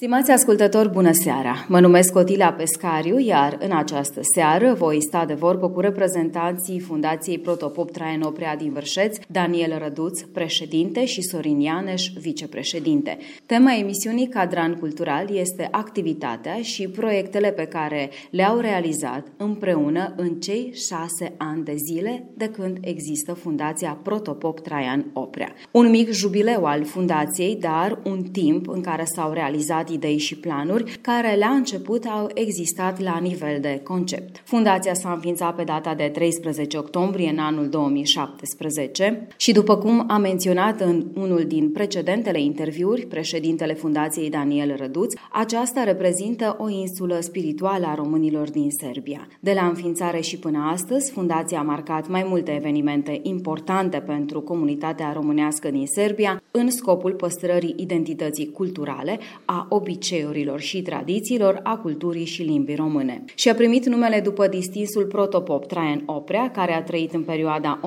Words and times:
Stimați 0.00 0.30
ascultători, 0.30 0.90
bună 0.90 1.12
seara! 1.12 1.64
Mă 1.68 1.80
numesc 1.80 2.12
Cotila 2.12 2.52
Pescariu, 2.52 3.18
iar 3.18 3.56
în 3.60 3.76
această 3.76 4.20
seară 4.34 4.74
voi 4.78 5.02
sta 5.02 5.24
de 5.24 5.34
vorbă 5.34 5.68
cu 5.68 5.80
reprezentanții 5.80 6.80
Fundației 6.80 7.38
Protopop 7.38 7.90
Traian 7.90 8.22
Oprea 8.22 8.56
din 8.56 8.72
Vârșeț, 8.72 9.16
Daniel 9.28 9.78
Răduț, 9.78 10.20
președinte, 10.20 11.04
și 11.04 11.22
Sorin 11.22 11.60
Ianeș, 11.60 12.06
vicepreședinte. 12.20 13.18
Tema 13.46 13.74
emisiunii 13.74 14.28
Cadran 14.28 14.74
Cultural 14.74 15.36
este 15.36 15.68
activitatea 15.70 16.62
și 16.62 16.88
proiectele 16.88 17.50
pe 17.50 17.64
care 17.64 18.10
le-au 18.30 18.58
realizat 18.58 19.26
împreună 19.36 20.14
în 20.16 20.34
cei 20.34 20.72
șase 20.74 21.34
ani 21.36 21.64
de 21.64 21.74
zile 21.76 22.24
de 22.36 22.48
când 22.48 22.78
există 22.80 23.32
Fundația 23.32 23.98
Protopop 24.02 24.60
Traian 24.60 25.10
Oprea. 25.12 25.52
Un 25.70 25.90
mic 25.90 26.10
jubileu 26.10 26.64
al 26.64 26.84
fundației, 26.84 27.56
dar 27.56 27.98
un 28.04 28.22
timp 28.22 28.68
în 28.68 28.80
care 28.80 29.04
s-au 29.04 29.32
realizat 29.32 29.88
idei 29.90 30.18
și 30.18 30.36
planuri 30.36 30.98
care 31.00 31.36
la 31.38 31.48
început 31.48 32.04
au 32.04 32.30
existat 32.34 33.00
la 33.00 33.18
nivel 33.22 33.58
de 33.60 33.80
concept. 33.84 34.42
Fundația 34.44 34.94
s-a 34.94 35.12
înființat 35.12 35.54
pe 35.54 35.64
data 35.64 35.94
de 35.94 36.10
13 36.12 36.78
octombrie 36.78 37.28
în 37.30 37.38
anul 37.38 37.68
2017 37.68 39.26
și 39.36 39.52
după 39.52 39.76
cum 39.76 40.04
a 40.08 40.18
menționat 40.18 40.80
în 40.80 41.06
unul 41.14 41.44
din 41.46 41.70
precedentele 41.72 42.40
interviuri 42.40 43.06
președintele 43.06 43.74
Fundației 43.74 44.30
Daniel 44.30 44.76
Răduț, 44.76 45.14
aceasta 45.32 45.84
reprezintă 45.84 46.56
o 46.58 46.68
insulă 46.68 47.18
spirituală 47.20 47.86
a 47.86 47.94
românilor 47.94 48.50
din 48.50 48.70
Serbia. 48.70 49.28
De 49.40 49.52
la 49.52 49.66
înființare 49.66 50.20
și 50.20 50.38
până 50.38 50.68
astăzi, 50.72 51.10
Fundația 51.10 51.58
a 51.58 51.62
marcat 51.62 52.08
mai 52.08 52.26
multe 52.28 52.54
evenimente 52.54 53.20
importante 53.22 53.98
pentru 53.98 54.40
comunitatea 54.40 55.12
românească 55.12 55.70
din 55.70 55.86
Serbia 55.86 56.42
în 56.50 56.70
scopul 56.70 57.12
păstrării 57.12 57.74
identității 57.76 58.50
culturale, 58.50 59.18
a 59.44 59.66
obiceiurilor 59.80 60.60
și 60.60 60.82
tradițiilor 60.82 61.60
a 61.62 61.76
culturii 61.76 62.24
și 62.24 62.42
limbii 62.42 62.74
române. 62.74 63.24
Și 63.34 63.48
a 63.48 63.54
primit 63.54 63.86
numele 63.86 64.20
după 64.20 64.46
distinsul 64.46 65.04
protopop 65.04 65.66
Traian 65.66 66.02
Oprea, 66.06 66.50
care 66.50 66.72
a 66.72 66.82
trăit 66.82 67.12
în 67.12 67.22
perioada 67.22 67.80
1866-1947, 67.82 67.84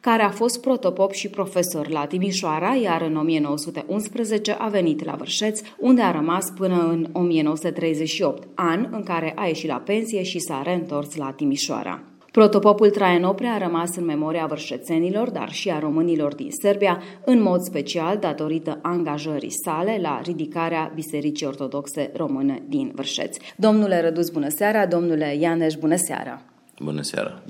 care 0.00 0.22
a 0.22 0.30
fost 0.30 0.60
protopop 0.60 1.12
și 1.12 1.28
profesor 1.28 1.88
la 1.88 2.06
Timișoara, 2.06 2.74
iar 2.74 3.02
în 3.02 3.16
1911 3.16 4.52
a 4.52 4.68
venit 4.68 5.04
la 5.04 5.14
Vârșeț, 5.14 5.60
unde 5.78 6.02
a 6.02 6.10
rămas 6.10 6.50
până 6.56 6.88
în 6.88 7.08
1938, 7.12 8.48
an 8.54 8.88
în 8.90 9.02
care 9.02 9.32
a 9.36 9.46
ieșit 9.46 9.68
la 9.68 9.82
pensie 9.84 10.22
și 10.22 10.38
s-a 10.38 10.62
reîntors 10.64 11.16
la 11.16 11.30
Timișoara. 11.30 12.15
Protopopul 12.36 12.90
Traian 12.90 13.22
Oprea 13.22 13.52
a 13.52 13.58
rămas 13.58 13.96
în 13.96 14.04
memoria 14.04 14.46
vârșețenilor, 14.46 15.30
dar 15.30 15.50
și 15.50 15.70
a 15.70 15.78
românilor 15.78 16.34
din 16.34 16.50
Serbia, 16.50 17.02
în 17.24 17.42
mod 17.42 17.60
special 17.60 18.18
datorită 18.18 18.78
angajării 18.82 19.52
sale 19.64 19.98
la 20.00 20.20
ridicarea 20.24 20.92
Bisericii 20.94 21.46
Ortodoxe 21.46 22.10
Române 22.16 22.62
din 22.68 22.92
Vârșeț. 22.94 23.36
Domnule 23.56 24.00
Rădus, 24.00 24.28
bună 24.30 24.48
seara! 24.48 24.86
Domnule 24.86 25.36
Ianeș, 25.40 25.74
bună 25.74 25.96
seara! 25.96 26.42
Bună 26.80 27.02
seara! 27.02 27.42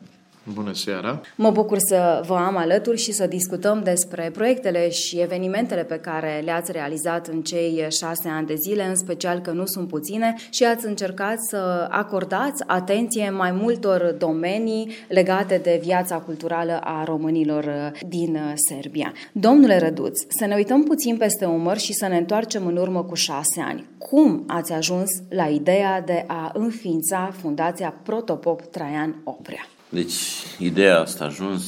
Bună 0.55 0.73
seara! 0.75 1.21
Mă 1.37 1.51
bucur 1.51 1.79
să 1.79 2.23
vă 2.27 2.35
am 2.35 2.57
alături 2.57 2.99
și 2.99 3.13
să 3.13 3.27
discutăm 3.27 3.81
despre 3.83 4.31
proiectele 4.33 4.91
și 4.91 5.21
evenimentele 5.21 5.85
pe 5.85 5.99
care 5.99 6.43
le-ați 6.45 6.73
realizat 6.73 7.27
în 7.27 7.43
cei 7.43 7.87
șase 7.91 8.29
ani 8.29 8.47
de 8.47 8.55
zile, 8.55 8.85
în 8.85 8.97
special 8.97 9.39
că 9.39 9.51
nu 9.51 9.67
sunt 9.67 9.89
puține, 9.89 10.35
și 10.51 10.65
ați 10.65 10.87
încercat 10.87 11.39
să 11.39 11.87
acordați 11.91 12.63
atenție 12.67 13.31
mai 13.31 13.53
multor 13.53 14.15
domenii 14.19 14.91
legate 15.09 15.61
de 15.63 15.81
viața 15.83 16.17
culturală 16.17 16.81
a 16.85 17.05
românilor 17.05 17.93
din 18.09 18.39
Serbia. 18.55 19.13
Domnule 19.33 19.79
Răduț, 19.79 20.19
să 20.29 20.47
ne 20.47 20.55
uităm 20.55 20.83
puțin 20.83 21.17
peste 21.17 21.45
umăr 21.45 21.79
și 21.79 21.93
să 21.93 22.07
ne 22.07 22.17
întoarcem 22.17 22.67
în 22.67 22.77
urmă 22.77 23.05
cu 23.05 23.15
șase 23.15 23.61
ani. 23.61 23.87
Cum 23.99 24.45
ați 24.47 24.73
ajuns 24.73 25.11
la 25.29 25.47
ideea 25.47 26.01
de 26.01 26.25
a 26.27 26.51
înființa 26.55 27.31
Fundația 27.41 28.01
Protopop 28.03 28.61
Traian 28.61 29.21
Oprea? 29.25 29.67
Deci, 29.89 30.15
ideea 30.59 31.01
asta 31.01 31.25
a 31.25 31.27
ajuns 31.27 31.63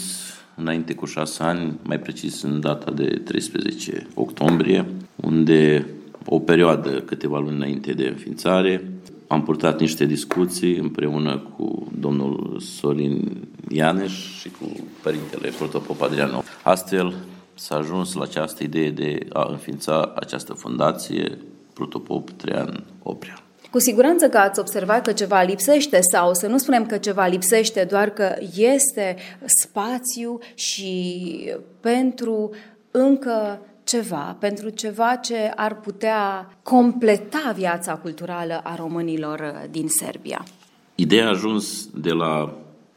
înainte 0.55 0.95
cu 0.95 1.07
șase 1.07 1.43
ani, 1.43 1.79
mai 1.83 1.99
precis 1.99 2.43
în 2.43 2.61
data 2.61 2.91
de 2.91 3.21
13 3.25 4.07
octombrie, 4.15 4.87
unde 5.17 5.87
o 6.25 6.39
perioadă, 6.39 7.01
câteva 7.01 7.39
luni 7.39 7.57
înainte 7.57 7.93
de 7.93 8.07
înființare, 8.07 8.91
am 9.27 9.43
purtat 9.43 9.81
niște 9.81 10.05
discuții 10.05 10.77
împreună 10.77 11.39
cu 11.57 11.93
domnul 11.99 12.61
Sorin 12.61 13.49
Ianeș 13.69 14.39
și 14.41 14.51
cu 14.51 14.89
părintele 15.03 15.51
Protopop 15.59 16.03
Adrianov. 16.03 16.61
Astfel 16.63 17.15
s-a 17.55 17.77
ajuns 17.77 18.13
la 18.13 18.23
această 18.23 18.63
idee 18.63 18.91
de 18.91 19.27
a 19.33 19.47
înființa 19.51 20.13
această 20.17 20.53
fundație 20.53 21.39
Protopop 21.73 22.31
Traian 22.31 22.85
Oprea. 23.03 23.48
Cu 23.71 23.79
siguranță 23.79 24.29
că 24.29 24.39
ați 24.39 24.61
observat 24.61 25.03
că 25.03 25.13
ceva 25.13 25.43
lipsește 25.43 25.99
sau 26.13 26.35
să 26.35 26.47
nu 26.47 26.59
spunem 26.59 26.87
că 26.87 26.97
ceva 26.97 27.27
lipsește, 27.27 27.87
doar 27.91 28.11
că 28.11 28.37
este 28.57 29.17
spațiu 29.45 30.39
și 30.55 31.25
pentru 31.81 32.51
încă 32.91 33.61
ceva, 33.85 34.37
pentru 34.39 34.69
ceva 34.69 35.15
ce 35.15 35.53
ar 35.57 35.81
putea 35.81 36.53
completa 36.63 37.53
viața 37.57 37.95
culturală 37.95 38.61
a 38.65 38.75
românilor 38.75 39.67
din 39.71 39.89
Serbia. 39.89 40.45
Ideea 40.95 41.27
a 41.27 41.31
ajuns 41.31 41.89
de 41.95 42.11
la 42.11 42.55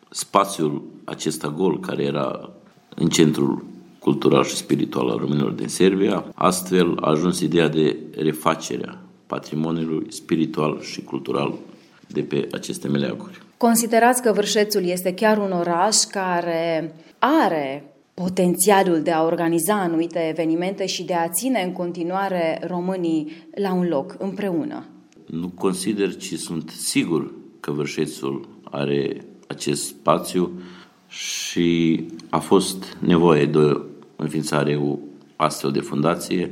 spațiul 0.09 0.83
acesta 1.03 1.47
gol 1.57 1.79
care 1.79 2.03
era 2.03 2.49
în 2.95 3.07
centrul 3.07 3.65
cultural 3.99 4.43
și 4.43 4.55
spiritual 4.55 5.09
al 5.09 5.17
românilor 5.17 5.51
din 5.51 5.67
Serbia. 5.67 6.25
Astfel 6.35 6.97
a 7.01 7.09
ajuns 7.09 7.39
ideea 7.39 7.67
de 7.67 7.97
refacerea 8.17 9.00
patrimoniului 9.36 10.06
spiritual 10.09 10.81
și 10.81 11.02
cultural 11.02 11.53
de 12.08 12.22
pe 12.22 12.47
aceste 12.52 12.88
meleaguri. 12.88 13.42
Considerați 13.58 14.22
că 14.22 14.31
Vârșețul 14.31 14.86
este 14.86 15.14
chiar 15.14 15.38
un 15.38 15.52
oraș 15.52 15.97
care 15.97 16.96
are 17.19 17.94
potențialul 18.14 19.02
de 19.02 19.12
a 19.12 19.24
organiza 19.24 19.74
anumite 19.74 20.19
evenimente 20.30 20.86
și 20.86 21.03
de 21.03 21.14
a 21.14 21.30
ține 21.30 21.62
în 21.62 21.72
continuare 21.72 22.62
românii 22.68 23.31
la 23.56 23.74
un 23.74 23.88
loc, 23.88 24.16
împreună? 24.19 24.86
Nu 25.25 25.48
consider, 25.48 26.16
ci 26.16 26.34
sunt 26.34 26.69
sigur 26.69 27.31
că 27.59 27.72
Vârșețul 27.72 28.48
are 28.63 29.25
acest 29.48 29.86
spațiu 29.86 30.52
și 31.08 32.06
a 32.30 32.40
fost 32.40 32.98
nevoie 33.00 33.46
de 33.46 33.58
o 33.58 33.80
înființare 34.16 34.75
o 34.75 34.98
astfel 35.36 35.72
de 35.72 35.80
fundație 35.80 36.51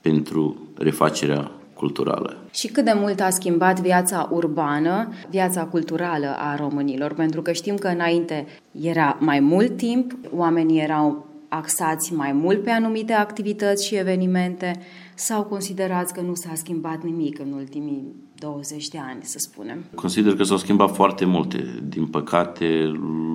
pentru 0.00 0.56
refacerea 0.74 1.50
culturală. 1.74 2.36
Și 2.50 2.66
cât 2.66 2.84
de 2.84 2.92
mult 2.96 3.20
a 3.20 3.30
schimbat 3.30 3.80
viața 3.80 4.28
urbană, 4.32 5.12
viața 5.30 5.64
culturală 5.64 6.36
a 6.38 6.56
românilor? 6.56 7.14
Pentru 7.14 7.42
că 7.42 7.52
știm 7.52 7.76
că 7.76 7.88
înainte 7.88 8.46
era 8.80 9.16
mai 9.20 9.40
mult 9.40 9.76
timp, 9.76 10.12
oamenii 10.34 10.80
erau 10.80 11.26
axați 11.48 12.14
mai 12.14 12.32
mult 12.32 12.62
pe 12.62 12.70
anumite 12.70 13.12
activități 13.12 13.86
și 13.86 13.94
evenimente 13.94 14.80
sau 15.14 15.42
considerați 15.42 16.14
că 16.14 16.20
nu 16.20 16.34
s-a 16.34 16.52
schimbat 16.54 17.02
nimic 17.02 17.38
în 17.38 17.52
ultimii 17.52 18.02
20 18.34 18.88
de 18.88 18.98
ani, 19.08 19.22
să 19.22 19.38
spunem? 19.38 19.84
Consider 19.94 20.36
că 20.36 20.42
s-au 20.42 20.56
schimbat 20.56 20.94
foarte 20.94 21.24
multe. 21.24 21.82
Din 21.88 22.06
păcate, 22.06 22.92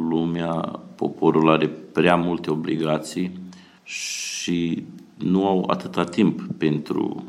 lumea, 0.09 0.51
poporul 0.95 1.49
are 1.49 1.67
prea 1.67 2.15
multe 2.15 2.51
obligații 2.51 3.39
și 3.83 4.83
nu 5.17 5.47
au 5.47 5.63
atâta 5.67 6.03
timp 6.03 6.41
pentru 6.57 7.23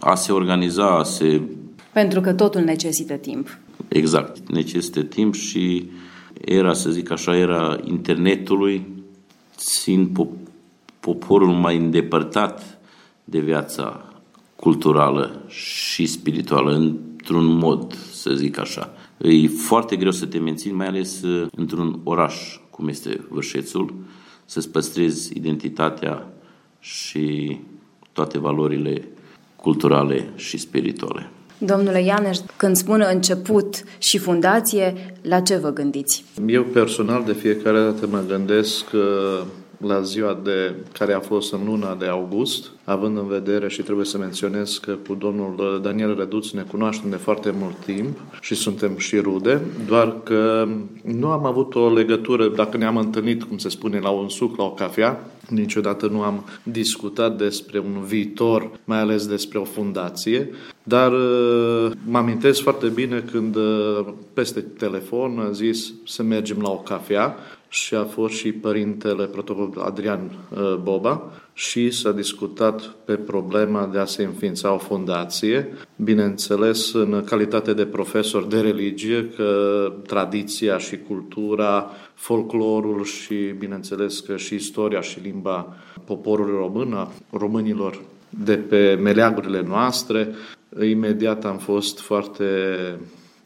a 0.00 0.14
se 0.14 0.32
organiza, 0.32 0.98
a 0.98 1.02
se... 1.02 1.40
Pentru 1.92 2.20
că 2.20 2.32
totul 2.32 2.60
necesită 2.60 3.14
timp. 3.14 3.58
Exact, 3.88 4.48
necesită 4.48 5.02
timp 5.02 5.34
și 5.34 5.90
era, 6.44 6.72
să 6.72 6.90
zic 6.90 7.10
așa, 7.10 7.36
era 7.36 7.78
internetului, 7.84 8.86
țin 9.56 10.12
poporul 11.00 11.52
mai 11.52 11.76
îndepărtat 11.76 12.78
de 13.24 13.38
viața 13.38 14.12
culturală 14.56 15.42
și 15.48 16.06
spirituală, 16.06 16.74
într-un 16.74 17.44
mod, 17.44 17.94
să 18.12 18.34
zic 18.34 18.58
așa. 18.58 18.92
E 19.18 19.48
foarte 19.48 19.96
greu 19.96 20.10
să 20.10 20.26
te 20.26 20.38
menții, 20.38 20.72
mai 20.72 20.86
ales 20.86 21.22
uh, 21.22 21.46
într-un 21.56 22.00
oraș 22.04 22.58
cum 22.70 22.88
este 22.88 23.20
Vârșețul, 23.28 23.94
să-ți 24.44 24.70
păstrezi 24.70 25.36
identitatea 25.36 26.32
și 26.80 27.58
toate 28.12 28.38
valorile 28.38 29.08
culturale 29.60 30.28
și 30.34 30.58
spirituale. 30.58 31.30
Domnule 31.58 32.02
Ianeș, 32.02 32.38
când 32.56 32.76
spun 32.76 33.04
început 33.12 33.84
și 33.98 34.18
fundație, 34.18 35.14
la 35.22 35.40
ce 35.40 35.56
vă 35.56 35.70
gândiți? 35.70 36.24
Eu 36.46 36.62
personal 36.62 37.24
de 37.24 37.32
fiecare 37.32 37.78
dată 37.78 38.06
mă 38.06 38.22
gândesc 38.28 38.84
uh, 38.92 39.46
la 39.78 40.02
ziua 40.02 40.40
de 40.44 40.74
care 40.92 41.12
a 41.12 41.20
fost 41.20 41.52
în 41.52 41.60
luna 41.64 41.94
de 41.94 42.06
august, 42.06 42.70
având 42.84 43.16
în 43.16 43.26
vedere 43.26 43.68
și 43.68 43.82
trebuie 43.82 44.06
să 44.06 44.18
menționez 44.18 44.78
că 44.78 44.96
cu 45.06 45.14
domnul 45.14 45.80
Daniel 45.82 46.14
Răduț 46.14 46.50
ne 46.50 46.62
cunoaștem 46.62 47.10
de 47.10 47.16
foarte 47.16 47.54
mult 47.60 47.76
timp 47.84 48.18
și 48.40 48.54
suntem 48.54 48.96
și 48.96 49.16
rude, 49.16 49.60
doar 49.86 50.14
că 50.22 50.68
nu 51.04 51.28
am 51.28 51.44
avut 51.44 51.74
o 51.74 51.92
legătură, 51.92 52.48
dacă 52.48 52.76
ne-am 52.76 52.96
întâlnit, 52.96 53.42
cum 53.42 53.58
se 53.58 53.68
spune, 53.68 53.98
la 53.98 54.10
un 54.10 54.28
suc, 54.28 54.56
la 54.56 54.64
o 54.64 54.70
cafea, 54.70 55.24
niciodată 55.48 56.06
nu 56.06 56.22
am 56.22 56.44
discutat 56.62 57.36
despre 57.36 57.78
un 57.78 58.02
viitor, 58.06 58.70
mai 58.84 58.98
ales 58.98 59.26
despre 59.26 59.58
o 59.58 59.64
fundație, 59.64 60.50
dar 60.82 61.12
uh, 61.12 61.90
mă 62.06 62.18
amintesc 62.18 62.60
foarte 62.60 62.86
bine 62.86 63.24
când 63.30 63.56
uh, 63.56 64.06
peste 64.32 64.60
telefon 64.60 65.38
a 65.48 65.50
zis 65.50 65.92
să 66.06 66.22
mergem 66.22 66.60
la 66.60 66.70
o 66.70 66.76
cafea 66.76 67.36
și 67.68 67.94
a 67.94 68.04
fost 68.04 68.34
și 68.34 68.52
părintele 68.52 69.24
protocol 69.24 69.82
Adrian 69.84 70.20
uh, 70.50 70.74
Boba 70.82 71.22
și 71.52 71.90
s-a 71.90 72.12
discutat 72.12 72.80
pe 73.04 73.14
problema 73.14 73.86
de 73.86 73.98
a 73.98 74.04
se 74.04 74.22
înființa 74.24 74.72
o 74.72 74.78
fundație, 74.78 75.68
bineînțeles 75.96 76.92
în 76.92 77.24
calitate 77.24 77.72
de 77.74 77.86
profesor 77.86 78.44
de 78.44 78.60
religie, 78.60 79.28
că 79.36 79.92
tradiția 80.06 80.78
și 80.78 80.98
cultura, 80.98 81.90
folclorul 82.14 83.04
și 83.04 83.34
bineînțeles 83.58 84.20
că 84.20 84.36
și 84.36 84.54
istoria 84.54 85.00
și 85.00 85.20
limba 85.20 85.76
poporului 86.04 86.56
român, 86.56 86.92
a 86.92 87.10
românilor 87.30 88.00
de 88.28 88.56
pe 88.56 88.98
meleagurile 89.02 89.62
noastre, 89.62 90.34
imediat 90.82 91.44
am 91.44 91.56
fost 91.56 92.00
foarte 92.00 92.44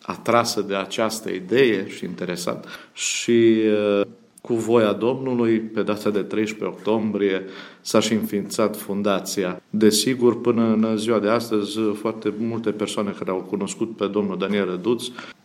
atrasă 0.03 0.61
de 0.61 0.75
această 0.75 1.31
idee 1.31 1.89
și 1.89 2.05
interesat 2.05 2.67
și 2.93 3.61
uh, 4.01 4.07
cu 4.41 4.55
voia 4.55 4.93
Domnului, 4.93 5.59
pe 5.59 5.83
data 5.83 6.11
de 6.11 6.23
13 6.23 6.77
octombrie, 6.77 7.45
s-a 7.81 8.01
și 8.01 8.13
înființat 8.13 8.77
fundația. 8.77 9.63
Desigur, 9.71 10.41
până 10.41 10.63
în 10.63 10.97
ziua 10.97 11.19
de 11.19 11.29
astăzi, 11.29 11.79
foarte 11.95 12.33
multe 12.39 12.71
persoane 12.71 13.11
care 13.19 13.31
au 13.31 13.47
cunoscut 13.51 13.97
pe 13.97 14.07
domnul 14.07 14.39
Daniel 14.39 14.65
Răduț 14.65 15.05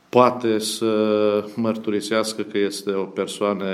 poate 0.09 0.59
să 0.59 0.93
mărturisească 1.55 2.41
că 2.41 2.57
este 2.57 2.91
o 2.91 3.03
persoană 3.03 3.65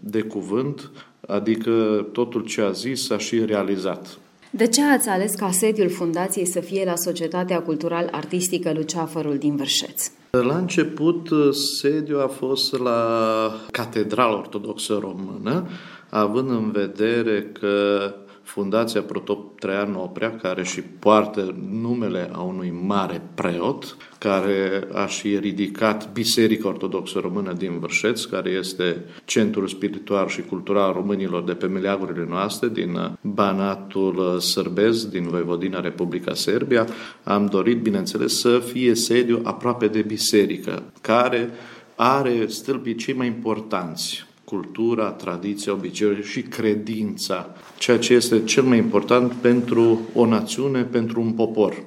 de 0.00 0.20
cuvânt, 0.20 0.90
adică 1.26 2.06
totul 2.12 2.44
ce 2.44 2.60
a 2.60 2.70
zis 2.70 3.10
a 3.10 3.18
și 3.18 3.44
realizat. 3.44 4.18
De 4.50 4.66
ce 4.66 4.82
ați 4.82 5.08
ales 5.08 5.34
ca 5.34 5.50
sediul 5.50 5.90
fundației 5.90 6.46
să 6.46 6.60
fie 6.60 6.84
la 6.84 6.96
Societatea 6.96 7.62
Cultural-Artistică 7.62 8.72
Luceafărul 8.72 9.38
din 9.38 9.56
Vârșeț? 9.56 10.10
La 10.42 10.56
început, 10.56 11.28
sediul 11.54 12.20
a 12.20 12.26
fost 12.26 12.78
la 12.78 13.50
Catedrala 13.70 14.36
Ortodoxă 14.36 14.98
Română, 15.00 15.68
având 16.10 16.50
în 16.50 16.70
vedere 16.70 17.42
că 17.42 18.00
Fundația 18.44 19.02
Protop 19.02 19.58
Traian 19.58 19.94
Oprea, 19.94 20.36
care 20.36 20.64
și 20.64 20.80
poartă 20.80 21.54
numele 21.70 22.30
a 22.32 22.40
unui 22.40 22.74
mare 22.86 23.22
preot, 23.34 23.96
care 24.18 24.88
a 24.92 25.06
și 25.06 25.38
ridicat 25.38 26.12
Biserica 26.12 26.68
Ortodoxă 26.68 27.18
Română 27.18 27.52
din 27.52 27.78
Vârșeț, 27.78 28.24
care 28.24 28.50
este 28.50 29.04
centrul 29.24 29.66
spiritual 29.66 30.28
și 30.28 30.42
cultural 30.42 30.92
românilor 30.92 31.44
de 31.44 31.52
pe 31.52 31.66
meleagurile 31.66 32.26
noastre, 32.28 32.68
din 32.68 33.18
Banatul 33.20 34.38
Sărbez, 34.40 35.06
din 35.06 35.28
Voivodina 35.28 35.80
Republica 35.80 36.34
Serbia, 36.34 36.86
am 37.22 37.46
dorit, 37.46 37.82
bineînțeles, 37.82 38.40
să 38.40 38.58
fie 38.58 38.94
sediu 38.94 39.40
aproape 39.42 39.86
de 39.86 40.02
biserică, 40.02 40.82
care 41.00 41.50
are 41.94 42.46
stâlpii 42.46 42.94
cei 42.94 43.14
mai 43.14 43.26
importanți 43.26 44.26
cultura, 44.44 45.10
tradiția, 45.10 45.72
obiceiurile 45.72 46.24
și 46.24 46.42
credința, 46.42 47.54
ceea 47.78 47.98
ce 47.98 48.14
este 48.14 48.44
cel 48.44 48.62
mai 48.62 48.78
important 48.78 49.32
pentru 49.32 50.00
o 50.14 50.26
națiune, 50.26 50.82
pentru 50.82 51.20
un 51.20 51.32
popor. 51.32 51.82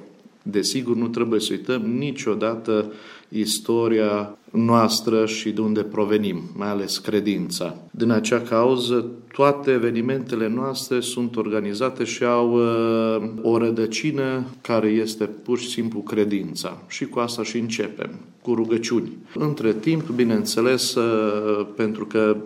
Desigur, 0.50 0.96
nu 0.96 1.08
trebuie 1.08 1.40
să 1.40 1.48
uităm 1.52 1.82
niciodată 1.82 2.92
istoria 3.28 4.36
noastră 4.50 5.26
și 5.26 5.50
de 5.50 5.60
unde 5.60 5.82
provenim, 5.82 6.42
mai 6.56 6.68
ales 6.68 6.98
credința. 6.98 7.76
Din 7.90 8.10
acea 8.10 8.40
cauză, 8.40 9.06
toate 9.32 9.70
evenimentele 9.70 10.48
noastre 10.48 11.00
sunt 11.00 11.36
organizate 11.36 12.04
și 12.04 12.24
au 12.24 12.52
uh, 12.52 13.30
o 13.42 13.58
rădăcină 13.58 14.44
care 14.60 14.88
este 14.88 15.24
pur 15.24 15.58
și 15.58 15.68
simplu 15.68 16.00
credința. 16.00 16.82
Și 16.86 17.06
cu 17.06 17.18
asta 17.18 17.42
și 17.42 17.58
începem, 17.58 18.10
cu 18.42 18.54
rugăciuni. 18.54 19.16
Între 19.34 19.72
timp, 19.72 20.08
bineînțeles, 20.08 20.94
uh, 20.94 21.66
pentru 21.76 22.06
că 22.06 22.36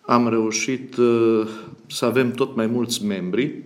am 0.00 0.28
reușit 0.28 0.96
uh, 0.96 1.46
să 1.86 2.04
avem 2.04 2.30
tot 2.30 2.56
mai 2.56 2.66
mulți 2.66 3.04
membri, 3.04 3.62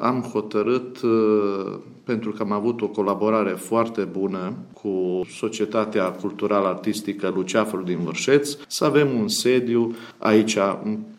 am 0.00 0.20
hotărât 0.20 1.02
uh, 1.02 1.78
pentru 2.04 2.30
că 2.30 2.42
am 2.42 2.52
avut 2.52 2.80
o 2.80 2.88
colaborare 2.88 3.50
foarte 3.50 4.00
bună 4.00 4.54
cu 4.72 5.20
Societatea 5.38 6.04
Culturală 6.10 6.66
Artistică 6.66 7.32
Luceafărul 7.34 7.84
din 7.84 7.98
Vârșeț, 7.98 8.56
să 8.66 8.84
avem 8.84 9.18
un 9.18 9.28
sediu 9.28 9.94
aici 10.18 10.56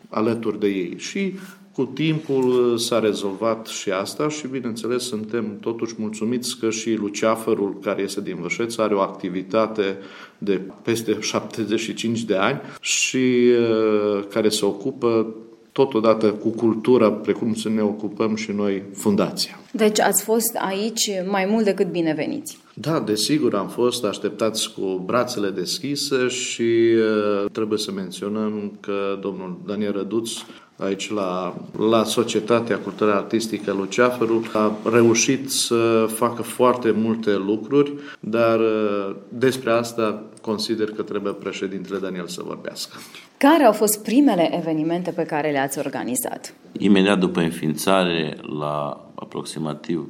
alături 0.08 0.58
de 0.58 0.66
ei. 0.66 0.94
Și 0.98 1.34
cu 1.74 1.84
timpul 1.84 2.78
s-a 2.78 2.98
rezolvat 2.98 3.66
și 3.66 3.90
asta 3.90 4.28
și, 4.28 4.46
bineînțeles, 4.46 5.02
suntem 5.02 5.58
totuși 5.60 5.94
mulțumiți 5.98 6.58
că 6.58 6.70
și 6.70 6.94
Luceafărul, 6.94 7.78
care 7.82 8.02
este 8.02 8.20
din 8.20 8.36
Vârșeț, 8.40 8.76
are 8.76 8.94
o 8.94 9.00
activitate 9.00 9.98
de 10.38 10.60
peste 10.82 11.18
75 11.20 12.22
de 12.22 12.34
ani 12.34 12.60
și 12.80 13.50
uh, 13.58 14.24
care 14.30 14.48
se 14.48 14.64
ocupă 14.64 15.34
totodată 15.74 16.32
cu 16.32 16.48
cultura, 16.48 17.10
precum 17.12 17.54
să 17.54 17.68
ne 17.68 17.82
ocupăm 17.82 18.34
și 18.34 18.50
noi 18.50 18.82
fundația. 18.94 19.58
Deci 19.72 20.00
ați 20.00 20.22
fost 20.24 20.56
aici 20.68 21.10
mai 21.30 21.46
mult 21.50 21.64
decât 21.64 21.90
bineveniți. 21.90 22.58
Da, 22.74 23.00
desigur, 23.00 23.54
am 23.54 23.68
fost 23.68 24.04
așteptați 24.04 24.72
cu 24.72 25.02
brațele 25.06 25.50
deschise 25.50 26.28
și 26.28 26.62
uh, 26.62 27.50
trebuie 27.52 27.78
să 27.78 27.92
menționăm 27.92 28.72
că 28.80 29.18
domnul 29.20 29.56
Daniel 29.66 29.92
Răduț 29.92 30.30
aici 30.76 31.10
la, 31.10 31.56
la 31.90 32.04
Societatea 32.04 32.78
Culturală 32.78 33.16
Artistică 33.16 33.72
Luceafărul 33.72 34.42
a 34.52 34.72
reușit 34.92 35.50
să 35.50 36.06
facă 36.14 36.42
foarte 36.42 36.90
multe 36.90 37.36
lucruri, 37.36 37.92
dar 38.20 38.60
uh, 38.60 39.14
despre 39.28 39.70
asta 39.70 40.22
consider 40.44 40.90
că 40.90 41.02
trebuie 41.02 41.32
președintele 41.32 41.98
Daniel 41.98 42.26
să 42.26 42.42
vorbească. 42.46 42.96
Care 43.36 43.64
au 43.64 43.72
fost 43.72 44.02
primele 44.02 44.56
evenimente 44.56 45.10
pe 45.10 45.22
care 45.22 45.50
le-ați 45.50 45.78
organizat? 45.78 46.54
Imediat 46.78 47.18
după 47.18 47.40
înființare, 47.40 48.36
la 48.58 49.06
aproximativ 49.14 50.08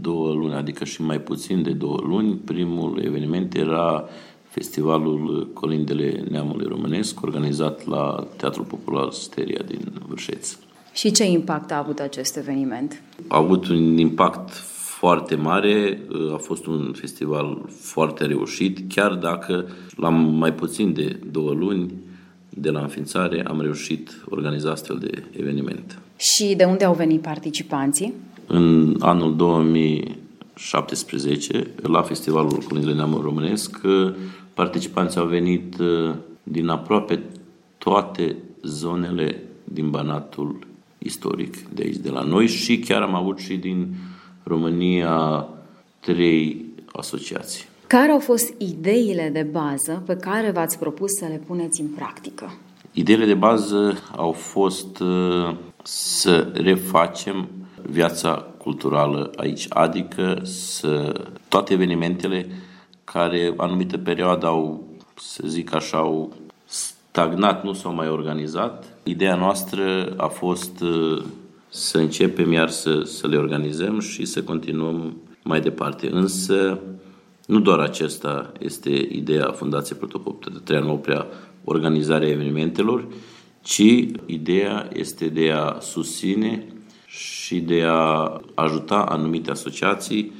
două 0.00 0.32
luni, 0.32 0.54
adică 0.54 0.84
și 0.84 1.02
mai 1.02 1.20
puțin 1.20 1.62
de 1.62 1.70
două 1.70 1.98
luni, 2.02 2.34
primul 2.34 3.02
eveniment 3.04 3.54
era 3.54 4.08
Festivalul 4.48 5.50
Colindele 5.52 6.24
Neamului 6.30 6.66
Românesc, 6.68 7.22
organizat 7.22 7.86
la 7.86 8.26
Teatrul 8.36 8.64
Popular 8.64 9.10
Steria 9.10 9.62
din 9.66 9.92
Vârșeț. 10.06 10.56
Și 10.92 11.10
ce 11.10 11.24
impact 11.24 11.72
a 11.72 11.78
avut 11.78 11.98
acest 11.98 12.36
eveniment? 12.36 13.02
A 13.28 13.36
avut 13.36 13.68
un 13.68 13.98
impact 13.98 14.50
foarte 15.04 15.34
mare, 15.34 16.00
a 16.32 16.36
fost 16.36 16.66
un 16.66 16.92
festival 16.92 17.64
foarte 17.80 18.24
reușit, 18.24 18.92
chiar 18.94 19.14
dacă 19.14 19.66
la 19.96 20.08
mai 20.08 20.52
puțin 20.52 20.92
de 20.92 21.18
două 21.30 21.52
luni 21.52 21.92
de 22.48 22.70
la 22.70 22.80
înființare 22.80 23.44
am 23.46 23.60
reușit 23.60 24.24
organiza 24.28 24.70
astfel 24.70 24.98
de 24.98 25.24
eveniment. 25.40 25.98
Și 26.16 26.54
de 26.56 26.64
unde 26.64 26.84
au 26.84 26.94
venit 26.94 27.20
participanții? 27.20 28.12
În 28.46 28.96
anul 28.98 29.36
2017, 29.36 31.70
la 31.82 32.02
Festivalul 32.02 32.62
Colindele 32.68 32.94
Neamului 32.94 33.24
Românesc, 33.24 33.80
Participanții 34.54 35.20
au 35.20 35.26
venit 35.26 35.78
uh, 35.78 36.14
din 36.42 36.68
aproape 36.68 37.22
toate 37.78 38.36
zonele 38.62 39.42
din 39.64 39.90
Banatul 39.90 40.58
istoric 40.98 41.68
de 41.68 41.82
aici, 41.82 41.96
de 41.96 42.10
la 42.10 42.22
noi 42.22 42.46
și 42.46 42.78
chiar 42.78 43.02
am 43.02 43.14
avut 43.14 43.38
și 43.38 43.54
din 43.54 43.94
România 44.44 45.48
trei 46.00 46.64
asociații. 46.92 47.64
Care 47.86 48.10
au 48.10 48.18
fost 48.18 48.54
ideile 48.58 49.30
de 49.32 49.42
bază 49.42 50.02
pe 50.06 50.16
care 50.16 50.50
v-ați 50.50 50.78
propus 50.78 51.10
să 51.18 51.24
le 51.24 51.40
puneți 51.46 51.80
în 51.80 51.86
practică? 51.86 52.54
Ideile 52.92 53.26
de 53.26 53.34
bază 53.34 54.02
au 54.16 54.32
fost 54.32 54.98
uh, 54.98 55.54
să 55.82 56.50
refacem 56.54 57.48
viața 57.82 58.46
culturală 58.58 59.30
aici, 59.36 59.66
adică 59.68 60.40
să 60.42 61.20
toate 61.48 61.72
evenimentele 61.72 62.46
care 63.04 63.54
anumită 63.56 63.98
perioadă 63.98 64.46
au, 64.46 64.84
să 65.14 65.42
zic 65.46 65.74
așa, 65.74 65.98
au 65.98 66.32
stagnat, 66.64 67.64
nu 67.64 67.72
s-au 67.72 67.94
mai 67.94 68.08
organizat. 68.08 68.84
Ideea 69.02 69.34
noastră 69.34 70.14
a 70.16 70.26
fost 70.26 70.80
uh, 70.80 71.24
să 71.74 71.98
începem 71.98 72.52
iar 72.52 72.68
să, 72.68 73.02
să 73.02 73.26
le 73.26 73.36
organizăm 73.36 74.00
și 74.00 74.24
să 74.24 74.42
continuăm 74.42 75.16
mai 75.42 75.60
departe. 75.60 76.08
Însă, 76.12 76.80
nu 77.46 77.60
doar 77.60 77.78
acesta 77.78 78.52
este 78.58 79.08
ideea 79.10 79.52
Fundației 79.52 79.98
Protopop 79.98 80.44
Traian 80.64 80.88
Oprea, 80.88 81.26
organizarea 81.64 82.28
evenimentelor, 82.28 83.06
ci 83.62 84.06
ideea 84.26 84.88
este 84.92 85.26
de 85.28 85.50
a 85.50 85.78
susține 85.80 86.66
și 87.06 87.60
de 87.60 87.82
a 87.86 88.40
ajuta 88.54 88.96
anumite 88.96 89.50
asociații 89.50 90.32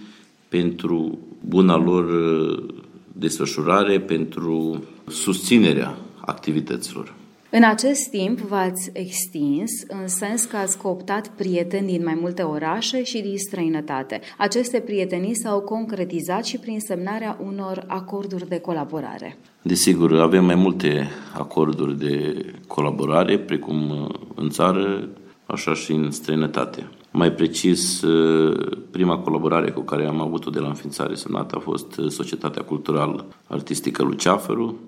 pentru 0.48 1.18
buna 1.40 1.76
lor 1.76 2.04
uh, 2.04 2.64
desfășurare, 3.12 4.00
pentru 4.00 4.84
susținerea 5.08 5.96
activităților. 6.20 7.14
În 7.56 7.62
acest 7.62 8.10
timp 8.10 8.38
v-ați 8.38 8.90
extins 8.92 9.70
în 9.88 10.08
sens 10.08 10.44
că 10.44 10.56
ați 10.56 10.78
cooptat 10.78 11.28
prieteni 11.28 11.86
din 11.86 12.02
mai 12.04 12.18
multe 12.20 12.42
orașe 12.42 13.02
și 13.02 13.20
din 13.20 13.36
străinătate. 13.36 14.20
Aceste 14.38 14.80
prietenii 14.80 15.36
s-au 15.36 15.60
concretizat 15.60 16.44
și 16.44 16.58
prin 16.58 16.80
semnarea 16.80 17.38
unor 17.44 17.84
acorduri 17.86 18.48
de 18.48 18.58
colaborare. 18.58 19.38
Desigur, 19.62 20.20
avem 20.20 20.44
mai 20.44 20.54
multe 20.54 21.08
acorduri 21.34 21.98
de 21.98 22.44
colaborare, 22.66 23.38
precum 23.38 23.90
uh, 23.90 24.14
în 24.34 24.48
țară, 24.48 25.08
așa 25.46 25.74
și 25.74 25.92
în 25.92 26.10
străinătate. 26.10 26.88
Mai 27.10 27.32
precis, 27.32 28.02
uh, 28.02 28.78
prima 28.90 29.18
colaborare 29.18 29.70
cu 29.70 29.80
care 29.80 30.06
am 30.06 30.20
avut-o 30.20 30.50
de 30.50 30.58
la 30.58 30.68
înființare 30.68 31.14
semnată 31.14 31.56
a 31.56 31.60
fost 31.60 31.96
uh, 31.96 32.10
Societatea 32.10 32.62
Culturală 32.62 33.26
Artistică 33.46 34.02
Luceafăru, 34.02 34.78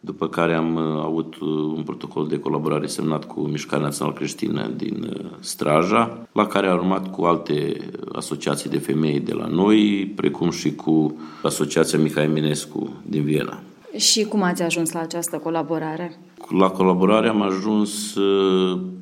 după 0.00 0.28
care 0.28 0.54
am 0.54 0.74
uh, 0.74 1.02
avut 1.04 1.34
uh, 1.34 1.48
un 1.48 1.82
protocol 1.82 2.26
de 2.26 2.38
colaborare 2.38 2.86
semnat 2.86 3.24
cu 3.24 3.40
Mișcarea 3.40 3.84
Națională 3.84 4.16
Creștină 4.16 4.70
din 4.76 5.02
uh, 5.02 5.26
Straja, 5.40 6.26
la 6.32 6.46
care 6.46 6.66
a 6.66 6.74
urmat 6.74 7.10
cu 7.10 7.24
alte 7.24 7.76
asociații 8.12 8.70
de 8.70 8.78
femei 8.78 9.20
de 9.20 9.32
la 9.32 9.46
noi, 9.46 10.06
precum 10.16 10.50
și 10.50 10.74
cu 10.74 11.16
Asociația 11.42 11.98
Mihai 11.98 12.24
Eminescu 12.24 12.92
din 13.06 13.24
Viena. 13.24 13.60
Și 13.96 14.24
cum 14.24 14.42
ați 14.42 14.62
ajuns 14.62 14.92
la 14.92 15.00
această 15.00 15.36
colaborare? 15.36 16.18
La 16.58 16.70
colaborare 16.70 17.28
am 17.28 17.42
ajuns 17.42 18.16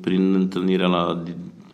prin 0.01 0.33
întâlnirea 0.33 0.87
la 0.87 1.23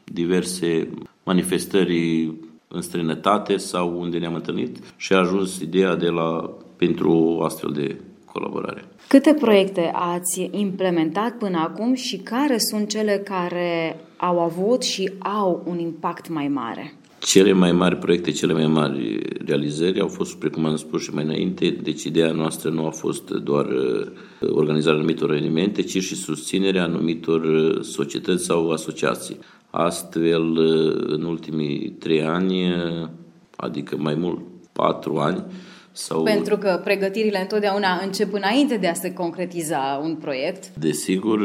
diverse 0.03 0.89
manifestări 1.23 2.31
în 2.67 2.81
străinătate 2.81 3.57
sau 3.57 3.99
unde 3.99 4.17
ne-am 4.17 4.33
întâlnit 4.33 4.93
și 4.95 5.13
a 5.13 5.17
ajuns 5.17 5.59
ideea 5.59 5.95
de 5.95 6.07
la 6.07 6.49
pentru 6.75 7.11
o 7.11 7.43
astfel 7.43 7.71
de 7.71 7.97
colaborare. 8.33 8.85
Câte 9.07 9.33
proiecte 9.33 9.91
ați 9.93 10.49
implementat 10.51 11.37
până 11.37 11.57
acum 11.57 11.93
și 11.93 12.17
care 12.17 12.55
sunt 12.57 12.89
cele 12.89 13.21
care 13.23 13.99
au 14.17 14.39
avut 14.39 14.83
și 14.83 15.11
au 15.19 15.63
un 15.65 15.79
impact 15.79 16.29
mai 16.29 16.47
mare? 16.47 16.93
Cele 17.19 17.51
mai 17.51 17.71
mari 17.71 17.95
proiecte, 17.95 18.31
cele 18.31 18.53
mai 18.53 18.67
mari 18.67 19.19
realizări 19.45 19.99
au 19.99 20.07
fost, 20.07 20.35
precum 20.35 20.65
am 20.65 20.75
spus 20.75 21.01
și 21.01 21.13
mai 21.13 21.23
înainte, 21.23 21.69
deci 21.69 22.03
ideea 22.03 22.31
noastră 22.31 22.69
nu 22.69 22.85
a 22.85 22.89
fost 22.89 23.29
doar 23.29 23.65
uh, 23.65 24.07
organizarea 24.49 24.97
anumitor 24.97 25.31
evenimente, 25.31 25.81
ci 25.81 26.03
și 26.03 26.15
susținerea 26.15 26.83
anumitor 26.83 27.43
uh, 27.43 27.81
societăți 27.81 28.45
sau 28.45 28.71
asociații. 28.71 29.37
Astfel, 29.69 30.57
uh, 30.57 31.03
în 31.05 31.23
ultimii 31.23 31.89
trei 31.89 32.23
ani, 32.23 32.63
adică 33.55 33.97
mai 33.99 34.15
mult 34.15 34.39
patru 34.71 35.17
ani, 35.17 35.43
sau... 35.95 36.23
Pentru 36.23 36.57
că 36.57 36.81
pregătirile 36.83 37.41
întotdeauna 37.41 37.99
încep 38.03 38.33
înainte 38.33 38.77
de 38.77 38.87
a 38.87 38.93
se 38.93 39.13
concretiza 39.13 40.01
un 40.03 40.15
proiect. 40.15 40.75
Desigur, 40.75 41.39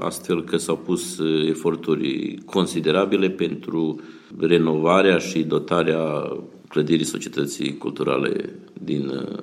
astfel 0.00 0.44
că 0.44 0.56
s-au 0.56 0.76
pus 0.76 1.18
eforturi 1.48 2.38
considerabile 2.44 3.28
pentru 3.30 4.00
renovarea 4.38 5.18
și 5.18 5.42
dotarea 5.42 6.32
clădirii 6.68 7.04
societății 7.04 7.76
culturale 7.76 8.50
din 8.82 9.08
uh, 9.08 9.42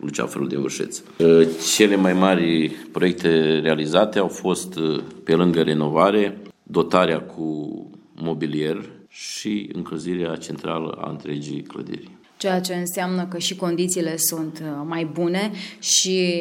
Luceafărul 0.00 0.48
din 0.48 0.60
Vârșeț. 0.60 1.02
Uh, 1.18 1.48
cele 1.76 1.96
mai 1.96 2.12
mari 2.12 2.72
proiecte 2.92 3.58
realizate 3.58 4.18
au 4.18 4.28
fost, 4.28 4.76
uh, 4.76 5.00
pe 5.24 5.34
lângă 5.34 5.62
renovare, 5.62 6.38
dotarea 6.62 7.20
cu 7.20 7.70
mobilier 8.14 8.90
și 9.08 9.70
încălzirea 9.72 10.36
centrală 10.36 10.98
a 11.00 11.10
întregii 11.10 11.62
clădiri 11.62 12.18
ceea 12.40 12.60
ce 12.60 12.74
înseamnă 12.74 13.26
că 13.26 13.38
și 13.38 13.56
condițiile 13.56 14.16
sunt 14.16 14.62
uh, 14.62 14.84
mai 14.86 15.04
bune 15.12 15.50
și 15.78 16.34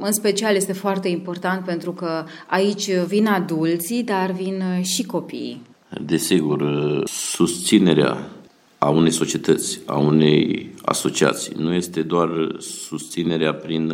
în 0.00 0.12
special 0.12 0.54
este 0.54 0.72
foarte 0.72 1.08
important 1.08 1.64
pentru 1.64 1.92
că 1.92 2.24
aici 2.46 2.90
vin 2.90 3.26
adulții, 3.26 4.02
dar 4.02 4.30
vin 4.30 4.62
uh, 4.78 4.84
și 4.84 5.02
copiii. 5.02 5.62
Desigur, 6.00 6.60
uh, 6.60 7.02
susținerea 7.04 8.30
a 8.78 8.88
unei 8.88 9.10
societăți, 9.10 9.80
a 9.86 9.98
unei 9.98 10.70
asociații, 10.82 11.52
nu 11.56 11.72
este 11.72 12.02
doar 12.02 12.56
susținerea 12.58 13.54
prin 13.54 13.92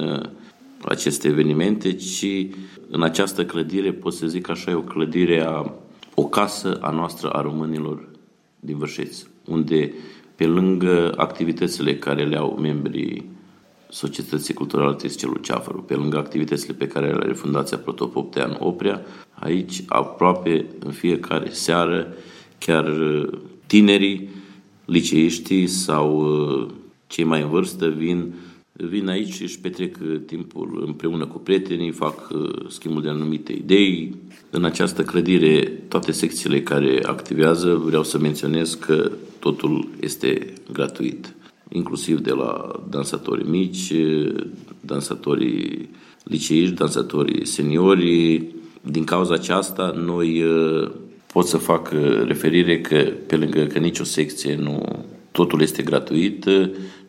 aceste 0.84 1.28
evenimente, 1.28 1.92
ci 1.92 2.46
în 2.90 3.02
această 3.02 3.44
clădire, 3.44 3.92
pot 3.92 4.14
să 4.14 4.26
zic 4.26 4.50
așa, 4.50 4.70
e 4.70 4.74
o 4.74 4.80
clădire 4.80 5.44
a, 5.46 5.72
o 6.14 6.24
casă 6.24 6.78
a 6.80 6.90
noastră 6.90 7.28
a 7.28 7.40
românilor 7.40 8.08
din 8.60 8.76
Vârșeți, 8.78 9.26
unde 9.44 9.92
pe 10.38 10.46
lângă 10.46 11.12
activitățile 11.16 11.96
care 11.96 12.24
le 12.24 12.36
au 12.36 12.58
membrii 12.60 13.30
Societății 13.88 14.54
Culturale 14.54 14.88
Artistice 14.88 15.26
Luceafăru, 15.26 15.82
pe 15.82 15.94
lângă 15.94 16.18
activitățile 16.18 16.72
pe 16.72 16.86
care 16.86 17.06
le 17.06 17.20
are 17.22 17.32
Fundația 17.32 17.78
Protopoptean 17.78 18.56
Oprea, 18.58 19.00
aici 19.34 19.82
aproape 19.86 20.66
în 20.78 20.90
fiecare 20.90 21.50
seară 21.50 22.06
chiar 22.58 22.86
uh, 22.86 23.28
tinerii, 23.66 24.28
liceiștii 24.84 25.66
sau 25.66 26.20
uh, 26.20 26.68
cei 27.06 27.24
mai 27.24 27.42
în 27.42 27.48
vârstă 27.48 27.88
vin 27.88 28.34
vin 28.88 29.08
aici 29.08 29.32
și 29.32 29.42
își 29.42 29.60
petrec 29.60 29.96
uh, 30.02 30.20
timpul 30.26 30.82
împreună 30.86 31.26
cu 31.26 31.38
prietenii, 31.38 31.90
fac 31.90 32.28
schimbul 32.68 33.02
de 33.02 33.08
anumite 33.08 33.52
idei. 33.52 34.14
În 34.50 34.64
această 34.64 35.02
clădire, 35.02 35.72
toate 35.88 36.12
secțiile 36.12 36.62
care 36.62 37.00
activează, 37.02 37.74
vreau 37.74 38.02
să 38.02 38.18
menționez 38.18 38.74
că 38.74 39.10
totul 39.38 39.88
este 40.00 40.52
gratuit, 40.72 41.34
inclusiv 41.68 42.18
de 42.18 42.32
la 42.32 42.80
dansatorii 42.90 43.48
mici, 43.48 43.92
dansatorii 44.80 45.88
liceiști, 46.28 46.74
dansatorii 46.74 47.46
seniori. 47.46 48.42
Din 48.82 49.04
cauza 49.04 49.34
aceasta, 49.34 49.94
noi 50.04 50.42
uh, 50.42 50.90
pot 51.32 51.46
să 51.46 51.56
fac 51.56 51.90
uh, 51.94 52.22
referire 52.24 52.80
că, 52.80 53.12
pe 53.26 53.36
lângă 53.36 53.64
că 53.64 53.78
nicio 53.78 54.04
secție 54.04 54.56
nu, 54.56 55.04
totul 55.30 55.62
este 55.62 55.82
gratuit, 55.82 56.44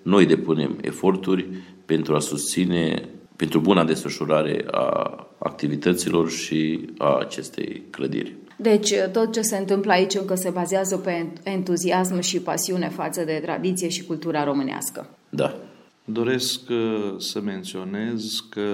noi 0.02 0.26
depunem 0.26 0.78
eforturi 0.82 1.48
pentru 1.86 2.16
a 2.16 2.20
susține, 2.20 3.10
pentru 3.36 3.60
buna 3.60 3.84
desfășurare 3.84 4.66
a 4.72 5.28
activităților 5.38 6.30
și 6.30 6.90
a 6.98 7.18
acestei 7.18 7.84
clădiri. 7.90 8.36
Deci 8.56 8.94
tot 9.12 9.34
ce 9.34 9.42
se 9.42 9.58
întâmplă 9.58 9.92
aici 9.92 10.16
încă 10.16 10.36
se 10.36 10.50
bazează 10.50 10.98
pe 10.98 11.28
entuziasm 11.44 12.20
și 12.20 12.40
pasiune 12.40 12.90
față 12.90 13.24
de 13.24 13.40
tradiție 13.44 13.90
și 13.90 14.04
cultura 14.04 14.44
românească. 14.44 15.10
Da. 15.30 15.56
Doresc 16.06 16.60
uh, 16.70 17.16
să 17.18 17.42
menționez 17.42 18.44
că 18.50 18.70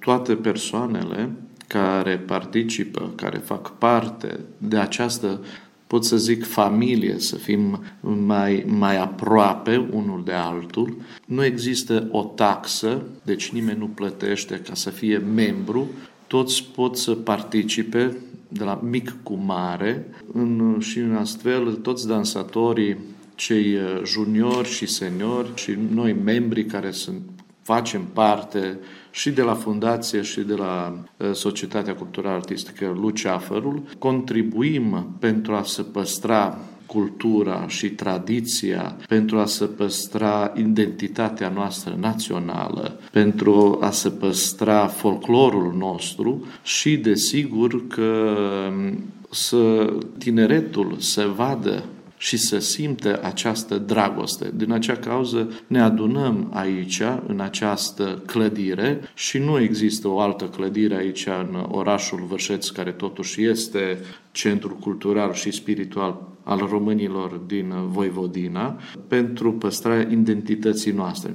toate 0.00 0.34
persoanele 0.34 1.30
care 1.66 2.18
participă, 2.18 3.12
care 3.14 3.38
fac 3.38 3.78
parte 3.78 4.40
de 4.58 4.76
această, 4.76 5.40
pot 5.86 6.04
să 6.04 6.16
zic, 6.16 6.44
familie, 6.44 7.18
să 7.18 7.36
fim 7.36 7.82
mai, 8.26 8.64
mai 8.66 8.98
aproape 8.98 9.88
unul 9.92 10.22
de 10.24 10.32
altul. 10.32 10.96
Nu 11.26 11.44
există 11.44 12.08
o 12.10 12.22
taxă, 12.22 13.02
deci 13.22 13.50
nimeni 13.50 13.78
nu 13.78 13.86
plătește 13.86 14.60
ca 14.68 14.74
să 14.74 14.90
fie 14.90 15.18
membru, 15.18 15.90
toți 16.26 16.68
pot 16.74 16.96
să 16.96 17.12
participe 17.12 18.16
de 18.48 18.64
la 18.64 18.80
mic 18.82 19.16
cu 19.22 19.34
mare 19.34 20.06
în, 20.32 20.76
și 20.80 20.98
în 20.98 21.14
astfel 21.14 21.72
toți 21.74 22.06
dansatorii, 22.06 22.96
cei 23.34 23.74
uh, 23.74 24.00
juniori 24.04 24.68
și 24.68 24.86
seniori 24.86 25.50
și 25.54 25.76
noi 25.90 26.12
membri 26.24 26.64
care 26.64 26.90
sunt, 26.90 27.20
facem 27.62 28.04
parte 28.12 28.78
și 29.14 29.30
de 29.30 29.42
la 29.42 29.54
Fundație 29.54 30.22
și 30.22 30.40
de 30.40 30.54
la 30.54 30.98
uh, 31.16 31.32
Societatea 31.32 31.94
Culturală 31.94 32.34
Artistică 32.34 32.96
Luceafărul, 33.00 33.82
contribuim 33.98 35.16
pentru 35.18 35.54
a 35.54 35.62
se 35.62 35.82
păstra 35.82 36.58
cultura 36.86 37.64
și 37.68 37.90
tradiția, 37.90 38.96
pentru 39.08 39.38
a 39.38 39.46
se 39.46 39.64
păstra 39.64 40.52
identitatea 40.56 41.48
noastră 41.48 41.96
națională, 42.00 43.00
pentru 43.10 43.78
a 43.80 43.90
se 43.90 44.08
păstra 44.10 44.86
folclorul 44.86 45.74
nostru 45.78 46.44
și, 46.62 46.96
desigur, 46.96 47.86
că 47.86 48.36
um, 48.68 48.98
să 49.30 49.92
tineretul 50.18 50.96
să 50.98 51.30
vadă 51.36 51.84
și 52.16 52.36
să 52.36 52.58
simte 52.58 53.18
această 53.22 53.78
dragoste. 53.78 54.52
Din 54.54 54.72
acea 54.72 54.96
cauză 54.96 55.50
ne 55.66 55.80
adunăm 55.80 56.50
aici, 56.54 57.02
în 57.26 57.40
această 57.40 58.22
clădire 58.26 59.00
și 59.14 59.38
nu 59.38 59.60
există 59.60 60.08
o 60.08 60.20
altă 60.20 60.44
clădire 60.44 60.96
aici 60.96 61.26
în 61.26 61.66
orașul 61.70 62.24
Vârșeț, 62.28 62.68
care 62.68 62.90
totuși 62.90 63.44
este 63.44 63.98
centru 64.32 64.78
cultural 64.80 65.32
și 65.32 65.50
spiritual 65.50 66.28
al 66.42 66.58
românilor 66.58 67.40
din 67.46 67.72
Voivodina, 67.86 68.78
pentru 69.08 69.52
păstrarea 69.52 70.08
identității 70.10 70.92
noastre. 70.92 71.34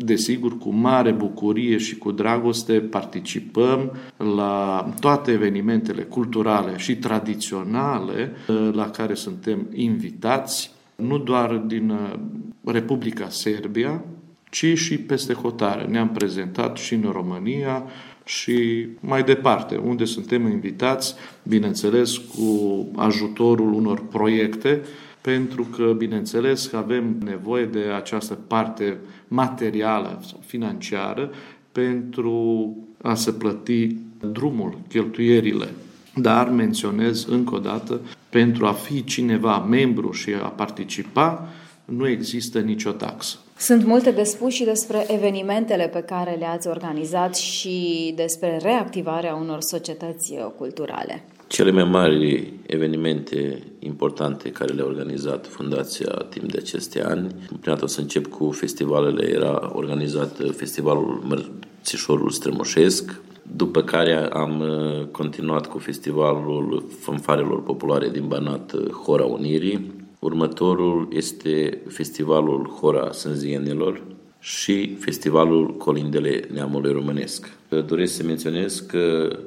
Desigur, 0.00 0.58
cu 0.58 0.70
mare 0.70 1.10
bucurie 1.10 1.76
și 1.76 1.96
cu 1.96 2.12
dragoste 2.12 2.80
participăm 2.80 3.92
la 4.16 4.88
toate 5.00 5.30
evenimentele 5.30 6.02
culturale 6.02 6.76
și 6.76 6.96
tradiționale 6.96 8.32
uh, 8.48 8.70
la 8.72 8.90
care 8.90 9.14
suntem 9.14 9.66
invitați, 9.74 10.70
nu 10.96 11.18
doar 11.18 11.54
din 11.56 11.90
uh, 11.90 12.18
Republica 12.64 13.28
Serbia, 13.28 14.04
ci 14.50 14.66
și 14.74 14.98
peste 14.98 15.32
hotare. 15.32 15.84
Ne-am 15.84 16.08
prezentat 16.08 16.76
și 16.76 16.94
în 16.94 17.10
România 17.12 17.84
și 18.24 18.86
mai 19.00 19.22
departe, 19.22 19.76
unde 19.76 20.04
suntem 20.04 20.46
invitați, 20.46 21.14
bineînțeles, 21.42 22.16
cu 22.16 22.86
ajutorul 22.96 23.72
unor 23.72 24.06
proiecte 24.06 24.82
pentru 25.20 25.62
că, 25.62 25.94
bineînțeles, 25.96 26.66
că 26.66 26.76
avem 26.76 27.16
nevoie 27.24 27.64
de 27.64 27.84
această 27.96 28.38
parte 28.46 28.96
materială 29.28 30.20
sau 30.26 30.40
financiară 30.46 31.30
pentru 31.72 32.76
a 33.02 33.14
se 33.14 33.32
plăti 33.32 33.96
drumul, 34.32 34.78
cheltuierile. 34.88 35.68
Dar 36.14 36.48
menționez 36.48 37.24
încă 37.24 37.54
o 37.54 37.58
dată, 37.58 38.00
pentru 38.28 38.66
a 38.66 38.72
fi 38.72 39.04
cineva 39.04 39.58
membru 39.58 40.12
și 40.12 40.30
a 40.42 40.46
participa, 40.46 41.48
nu 41.84 42.08
există 42.08 42.60
nicio 42.60 42.90
taxă. 42.90 43.38
Sunt 43.58 43.84
multe 43.84 44.10
de 44.10 44.22
spus 44.22 44.52
și 44.52 44.64
despre 44.64 45.06
evenimentele 45.08 45.88
pe 45.88 46.00
care 46.00 46.36
le-ați 46.38 46.68
organizat 46.68 47.36
și 47.36 48.12
despre 48.16 48.58
reactivarea 48.62 49.34
unor 49.34 49.60
societăți 49.60 50.34
culturale. 50.56 51.24
Cele 51.48 51.70
mai 51.70 51.84
mari 51.84 52.52
evenimente 52.66 53.62
importante 53.78 54.50
care 54.50 54.72
le-a 54.72 54.84
organizat 54.84 55.46
Fundația 55.46 56.26
timp 56.28 56.52
de 56.52 56.58
aceste 56.58 57.02
ani, 57.02 57.34
prima 57.46 57.60
dată 57.74 57.84
o 57.84 57.86
să 57.86 58.00
încep 58.00 58.26
cu 58.26 58.50
festivalele, 58.50 59.28
era 59.28 59.70
organizat 59.74 60.40
Festivalul 60.56 61.22
Mărțișorul 61.24 62.30
Strămoșesc, 62.30 63.20
după 63.56 63.82
care 63.82 64.14
am 64.14 64.60
uh, 64.60 65.04
continuat 65.10 65.66
cu 65.66 65.78
festivalul 65.78 66.84
fanfarelor 67.00 67.62
populare 67.62 68.08
din 68.08 68.28
Banat, 68.28 68.72
uh, 68.72 68.90
Hora 68.90 69.24
Unirii. 69.24 69.92
Următorul 70.18 71.08
este 71.12 71.82
festivalul 71.86 72.66
Hora 72.80 73.12
Sânzienilor 73.12 74.02
și 74.38 74.94
festivalul 74.98 75.76
Colindele 75.76 76.48
Neamului 76.52 76.92
Românesc. 76.92 77.56
Doresc 77.86 78.14
să 78.14 78.22
menționez 78.22 78.78
că 78.78 79.28
Uh, 79.32 79.38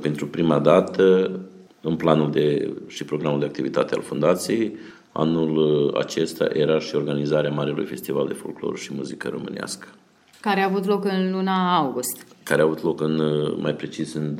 pentru 0.00 0.26
prima 0.26 0.58
dată 0.58 1.30
în 1.84 1.96
planul 1.96 2.30
de, 2.30 2.74
și 2.86 3.04
programul 3.04 3.38
de 3.38 3.44
activitate 3.44 3.94
al 3.94 4.02
Fundației. 4.02 4.76
Anul 5.12 5.56
uh, 5.56 5.98
acesta 5.98 6.48
era 6.52 6.78
și 6.78 6.94
organizarea 6.94 7.50
Marelui 7.50 7.84
Festival 7.84 8.26
de 8.26 8.32
Folclor 8.32 8.78
și 8.78 8.92
Muzică 8.94 9.28
Românească. 9.28 9.86
Care 10.40 10.60
a 10.60 10.64
avut 10.64 10.86
loc 10.86 11.04
în 11.04 11.32
luna 11.32 11.76
august. 11.76 12.26
Care 12.42 12.60
a 12.60 12.64
avut 12.64 12.82
loc 12.82 13.00
în, 13.00 13.18
uh, 13.18 13.56
mai 13.60 13.74
precis 13.74 14.14
în 14.14 14.34
28-29 14.34 14.38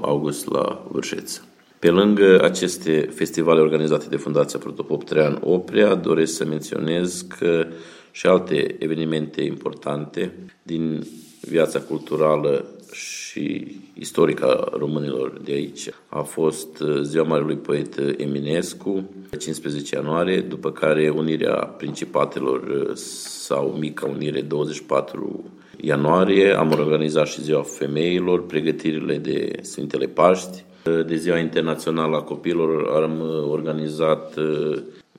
august 0.00 0.50
la 0.50 0.86
Vârșeț. 0.90 1.40
Pe 1.78 1.90
lângă 1.90 2.40
aceste 2.42 3.10
festivale 3.14 3.60
organizate 3.60 4.06
de 4.08 4.16
Fundația 4.16 4.58
Protopop 4.58 5.04
Trean 5.04 5.38
Oprea, 5.42 5.94
doresc 5.94 6.36
să 6.36 6.44
menționez 6.44 7.26
că 7.38 7.66
și 8.10 8.26
alte 8.26 8.76
evenimente 8.78 9.42
importante 9.42 10.32
din 10.62 11.06
viața 11.40 11.80
culturală 11.80 12.64
și 12.96 13.76
istorică 13.94 14.46
a 14.46 14.76
românilor 14.76 15.40
de 15.44 15.52
aici. 15.52 15.88
A 16.08 16.20
fost 16.20 16.80
uh, 16.80 17.00
ziua 17.02 17.24
Marelui 17.24 17.56
Poet 17.56 17.98
Eminescu, 18.16 19.10
15 19.38 19.94
ianuarie, 19.94 20.40
după 20.40 20.70
care 20.70 21.08
unirea 21.08 21.54
principatelor 21.54 22.62
uh, 22.62 22.94
sau 22.94 23.76
mica 23.78 24.06
unire 24.06 24.40
24 24.40 25.44
ianuarie. 25.80 26.50
Am 26.52 26.72
organizat 26.72 27.26
și 27.26 27.42
ziua 27.42 27.62
femeilor, 27.62 28.46
pregătirile 28.46 29.16
de 29.18 29.50
Sfintele 29.62 30.06
Paști. 30.06 30.64
Uh, 30.86 31.06
de 31.06 31.16
ziua 31.16 31.38
internațională 31.38 32.16
a 32.16 32.22
copiilor 32.22 33.02
am 33.02 33.20
organizat 33.50 34.34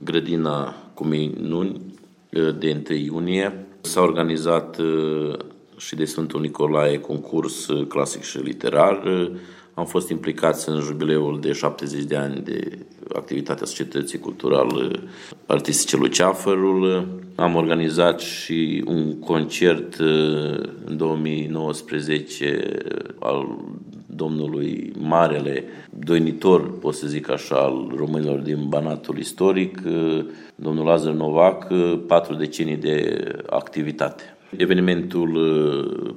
grădina 0.04 0.76
cu 0.94 1.06
minuni 1.06 1.82
de 2.60 2.84
1 2.90 2.98
iunie. 2.98 3.66
S-a 3.82 4.02
organizat 4.02 4.80
și 5.78 5.96
de 5.96 6.06
Sfântul 6.06 6.42
Nicolae, 6.42 7.00
concurs 7.00 7.68
uh, 7.68 7.88
clasic 7.88 8.24
și 8.24 8.38
literar. 8.38 9.04
Uh, 9.04 9.32
am 9.74 9.86
fost 9.86 10.10
implicați 10.10 10.70
în 10.70 10.80
jubileul 10.80 11.40
de 11.40 11.52
70 11.52 12.04
de 12.04 12.16
ani 12.16 12.42
de 12.42 12.86
activitatea 13.14 13.66
Societății 13.66 14.20
Culturale 14.20 15.00
Artistice 15.46 15.98
Luceafărul. 15.98 17.08
Am 17.36 17.56
organizat 17.56 18.20
și 18.20 18.84
un 18.88 19.20
concert 19.20 19.98
uh, 20.00 20.60
în 20.86 20.98
2019 20.98 22.78
al 23.20 23.58
domnului 24.06 24.92
Marele, 25.00 25.64
doinitor, 25.90 26.78
pot 26.80 26.94
să 26.94 27.08
zic 27.08 27.30
așa, 27.30 27.56
al 27.56 27.92
românilor 27.96 28.40
din 28.40 28.66
Banatul 28.68 29.18
istoric, 29.18 29.82
domnul 30.56 30.86
Lazar 30.86 31.14
Novac, 31.14 31.68
patru 32.08 32.34
decenii 32.34 32.76
de 32.76 33.22
activitate. 33.50 34.37
Evenimentul 34.56 35.30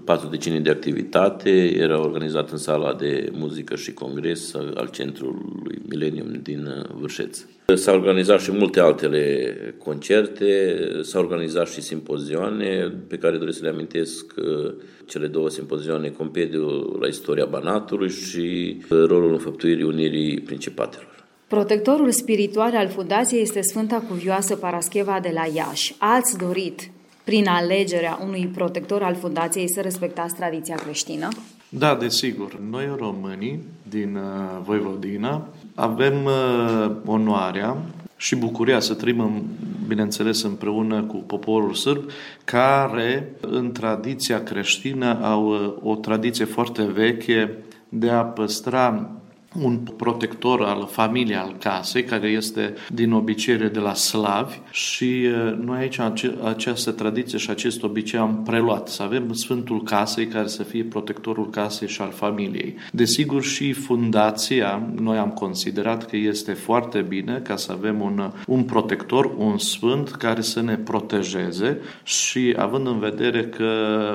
4 0.05 0.25
uh, 0.25 0.31
decenii 0.31 0.61
de 0.61 0.71
activitate 0.71 1.51
era 1.77 2.01
organizat 2.01 2.51
în 2.51 2.57
sala 2.57 2.95
de 2.95 3.31
muzică 3.33 3.77
și 3.77 3.93
congres 3.93 4.55
al 4.55 4.89
Centrului 4.93 5.79
Millennium 5.89 6.41
din 6.43 6.67
uh, 6.67 6.95
Vârșeț. 7.01 7.45
S-au 7.75 7.95
organizat 7.95 8.41
și 8.41 8.53
multe 8.53 8.81
altele 8.81 9.55
concerte, 9.79 10.77
s-au 11.03 11.23
organizat 11.23 11.69
și 11.69 11.81
simpozioane 11.81 12.93
pe 13.09 13.17
care 13.17 13.37
doresc 13.37 13.59
să 13.59 13.65
le 13.65 13.71
amintesc 13.71 14.35
uh, 14.37 14.73
cele 15.07 15.27
două 15.27 15.49
simpozioane, 15.49 16.09
Compediu 16.09 16.97
la 17.01 17.07
istoria 17.07 17.45
Banatului 17.45 18.11
și 18.11 18.77
rolul 18.89 19.33
înfăptuirii 19.33 19.85
Unirii 19.85 20.41
Principatelor. 20.41 21.09
Protectorul 21.47 22.11
spiritual 22.11 22.77
al 22.77 22.89
fundației 22.89 23.43
este 23.43 23.61
Sfânta 23.61 24.05
Cuvioasă 24.09 24.57
Parascheva 24.57 25.19
de 25.23 25.31
la 25.35 25.47
Iași. 25.55 25.95
Ați 25.99 26.39
dorit 26.39 26.91
prin 27.31 27.49
alegerea 27.49 28.19
unui 28.25 28.47
protector 28.55 29.03
al 29.03 29.15
fundației 29.15 29.73
să 29.73 29.81
respectați 29.81 30.35
tradiția 30.35 30.75
creștină? 30.75 31.29
Da, 31.69 31.95
desigur. 31.95 32.59
Noi 32.71 32.95
românii 32.99 33.61
din 33.83 34.17
uh, 34.17 34.61
Voivodina 34.65 35.49
avem 35.75 36.25
uh, 36.25 36.91
onoarea 37.05 37.77
și 38.17 38.37
bucuria 38.37 38.81
să 38.81 38.95
trăim, 38.95 39.43
bineînțeles, 39.87 40.43
împreună 40.43 41.03
cu 41.03 41.17
poporul 41.17 41.75
sârb, 41.75 42.03
care 42.45 43.33
în 43.41 43.73
tradiția 43.73 44.43
creștină 44.43 45.25
au 45.25 45.49
uh, 45.49 45.93
o 45.93 45.97
tradiție 45.97 46.45
foarte 46.45 46.83
veche 46.83 47.59
de 47.89 48.11
a 48.11 48.23
păstra 48.23 49.11
un 49.59 49.79
protector 49.97 50.63
al 50.63 50.89
familiei, 50.91 51.37
al 51.37 51.57
casei, 51.59 52.05
care 52.05 52.29
este 52.29 52.75
din 52.89 53.13
obiceiere 53.13 53.69
de 53.69 53.79
la 53.79 53.95
slavi 53.95 54.59
și 54.71 55.29
noi 55.61 55.79
aici 55.79 55.99
această 56.45 56.91
tradiție 56.91 57.39
și 57.39 57.51
acest 57.51 57.83
obicei 57.83 58.19
am 58.19 58.43
preluat, 58.43 58.89
să 58.89 59.03
avem 59.03 59.33
Sfântul 59.33 59.83
Casei 59.83 60.27
care 60.27 60.47
să 60.47 60.63
fie 60.63 60.85
protectorul 60.85 61.51
casei 61.51 61.89
și 61.89 62.01
al 62.01 62.11
familiei. 62.11 62.75
Desigur 62.93 63.43
și 63.43 63.73
fundația, 63.73 64.83
noi 64.95 65.19
am 65.19 65.31
considerat 65.31 66.07
că 66.07 66.17
este 66.17 66.53
foarte 66.53 67.01
bine 67.01 67.41
ca 67.45 67.57
să 67.57 67.73
avem 67.73 68.01
un, 68.01 68.33
un 68.47 68.63
protector, 68.63 69.33
un 69.37 69.59
sfânt 69.59 70.11
care 70.11 70.41
să 70.41 70.63
ne 70.63 70.77
protejeze 70.77 71.79
și 72.03 72.55
având 72.57 72.87
în 72.87 72.99
vedere 72.99 73.45
că 73.45 73.69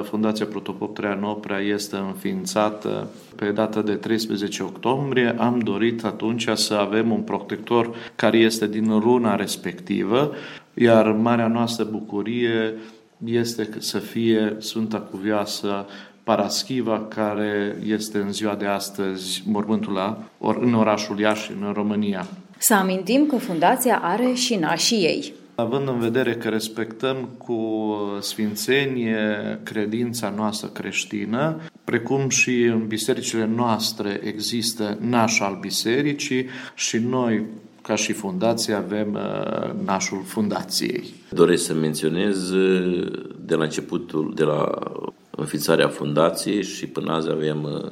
Fundația 0.04 0.46
Protopop 0.46 0.96
Traianoprea 0.96 1.60
este 1.60 1.96
înființată 1.96 3.10
pe 3.36 3.52
data 3.52 3.82
de 3.82 3.94
13 3.94 4.64
octombrie, 4.64 5.25
am 5.28 5.60
dorit 5.60 6.04
atunci 6.04 6.48
să 6.54 6.74
avem 6.74 7.12
un 7.12 7.22
protector 7.22 7.96
care 8.16 8.38
este 8.38 8.68
din 8.68 9.00
luna 9.00 9.36
respectivă, 9.36 10.32
iar 10.74 11.12
marea 11.12 11.48
noastră 11.48 11.84
bucurie 11.84 12.74
este 13.26 13.70
să 13.78 13.98
fie 13.98 14.56
Sfânta 14.60 14.98
Cuvioasă 14.98 15.86
Paraschiva, 16.24 17.06
care 17.08 17.78
este 17.86 18.18
în 18.18 18.32
ziua 18.34 18.56
de 18.56 18.66
astăzi 18.66 19.44
mormântul 19.46 19.94
la, 19.94 20.24
or, 20.40 20.58
în 20.62 20.74
orașul 20.74 21.20
Iași, 21.20 21.52
în 21.52 21.72
România. 21.74 22.28
Să 22.58 22.74
amintim 22.74 23.26
că 23.26 23.36
fundația 23.36 24.00
are 24.04 24.34
și 24.34 24.56
nașii 24.56 25.04
ei. 25.04 25.34
Având 25.56 25.88
în 25.88 26.00
vedere 26.00 26.34
că 26.36 26.50
respectăm 26.50 27.30
cu 27.38 27.96
sfințenie 28.20 29.60
credința 29.64 30.34
noastră 30.36 30.68
creștină, 30.68 31.62
precum 31.84 32.30
și 32.30 32.62
în 32.64 32.88
bisericile 32.88 33.46
noastre 33.56 34.20
există 34.24 34.98
naș 35.02 35.40
al 35.40 35.58
bisericii 35.62 36.46
și 36.76 36.98
noi 36.98 37.44
ca 37.82 37.96
și 37.96 38.14
fundație 38.14 38.74
avem 38.74 39.14
uh, 39.14 39.86
nașul 39.86 40.24
fundației. 40.26 41.14
Doresc 41.30 41.66
să 41.66 41.74
menționez 41.74 42.52
de 43.46 43.56
la 43.56 43.64
începutul, 43.64 44.34
de 44.36 44.44
la 44.44 44.70
înființarea 45.30 45.88
fundației 45.88 46.64
și 46.64 46.88
până 46.88 47.14
azi 47.14 47.30
avem 47.30 47.90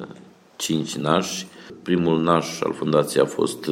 cinci 0.55 0.95
nași. 0.95 1.47
Primul 1.83 2.21
naș 2.21 2.61
al 2.61 2.73
fundației 2.73 3.23
a 3.23 3.25
fost 3.25 3.69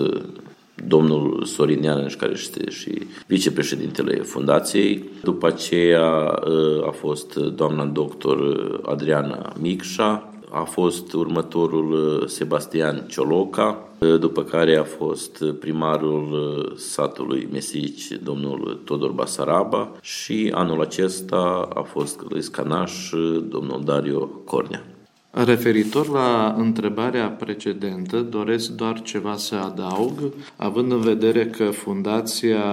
domnul 0.87 1.43
Sorin 1.45 1.83
Ianeș, 1.83 2.15
care 2.15 2.31
este 2.31 2.69
și 2.69 3.01
vicepreședintele 3.27 4.15
fundației. 4.15 5.09
După 5.23 5.47
aceea 5.47 6.05
a 6.85 6.91
fost 6.91 7.35
doamna 7.35 7.85
doctor 7.85 8.39
Adriana 8.85 9.53
Micșa, 9.59 10.25
a 10.53 10.63
fost 10.63 11.13
următorul 11.13 12.23
Sebastian 12.27 13.05
Cioloca, 13.07 13.89
după 14.19 14.43
care 14.43 14.77
a 14.77 14.83
fost 14.83 15.43
primarul 15.59 16.73
satului 16.77 17.47
Mesici, 17.51 18.07
domnul 18.23 18.81
Todor 18.85 19.11
Basaraba 19.11 19.91
și 20.01 20.51
anul 20.53 20.81
acesta 20.81 21.69
a 21.73 21.81
fost 21.81 22.19
canaș, 22.51 23.09
domnul 23.49 23.81
Dario 23.85 24.25
Cornea. 24.25 24.83
Referitor 25.33 26.07
la 26.07 26.55
întrebarea 26.57 27.27
precedentă, 27.29 28.21
doresc 28.21 28.69
doar 28.69 29.01
ceva 29.01 29.35
să 29.35 29.55
adaug, 29.55 30.33
având 30.55 30.91
în 30.91 30.99
vedere 30.99 31.45
că 31.45 31.63
Fundația 31.63 32.63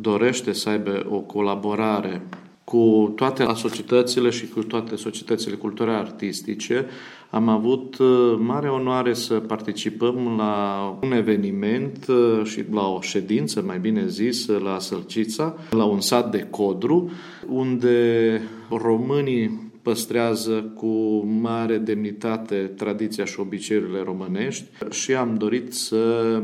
dorește 0.00 0.52
să 0.52 0.68
aibă 0.68 1.06
o 1.10 1.18
colaborare 1.18 2.22
cu 2.64 3.12
toate 3.16 3.42
asocietățile 3.42 4.30
și 4.30 4.48
cu 4.48 4.62
toate 4.62 4.96
societățile 4.96 5.54
culturale 5.54 5.96
artistice, 5.96 6.86
am 7.30 7.48
avut 7.48 7.98
uh, 7.98 8.36
mare 8.38 8.68
onoare 8.68 9.14
să 9.14 9.34
participăm 9.34 10.34
la 10.36 10.98
un 11.02 11.12
eveniment 11.12 12.06
uh, 12.08 12.44
și 12.44 12.64
la 12.72 12.88
o 12.88 13.00
ședință, 13.00 13.62
mai 13.66 13.78
bine 13.78 14.06
zis, 14.06 14.46
la 14.46 14.78
Sălcița, 14.78 15.56
la 15.70 15.84
un 15.84 16.00
sat 16.00 16.30
de 16.30 16.46
Codru, 16.50 17.10
unde 17.48 18.40
românii 18.70 19.72
păstrează 19.84 20.72
cu 20.74 21.24
mare 21.40 21.78
demnitate 21.78 22.56
tradiția 22.56 23.24
și 23.24 23.40
obiceiurile 23.40 24.02
românești 24.04 24.64
și 24.90 25.14
am 25.14 25.34
dorit 25.34 25.74
să 25.74 26.42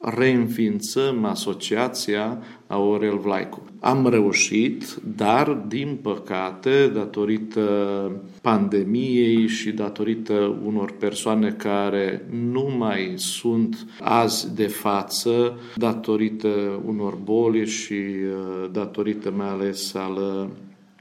reînființăm 0.00 1.24
asociația 1.24 2.38
Aurel 2.66 3.18
Vlaicu. 3.18 3.62
Am 3.80 4.08
reușit, 4.08 4.94
dar, 5.16 5.50
din 5.50 5.98
păcate, 6.02 6.90
datorită 6.94 7.62
pandemiei 8.42 9.46
și 9.46 9.70
datorită 9.70 10.58
unor 10.64 10.92
persoane 10.98 11.50
care 11.50 12.26
nu 12.50 12.74
mai 12.78 13.14
sunt 13.16 13.86
azi 14.00 14.54
de 14.54 14.66
față, 14.66 15.58
datorită 15.76 16.82
unor 16.84 17.18
boli 17.24 17.66
și 17.66 17.92
uh, 17.92 18.70
datorită 18.72 19.32
mai 19.36 19.48
ales 19.48 19.94
al 19.94 20.48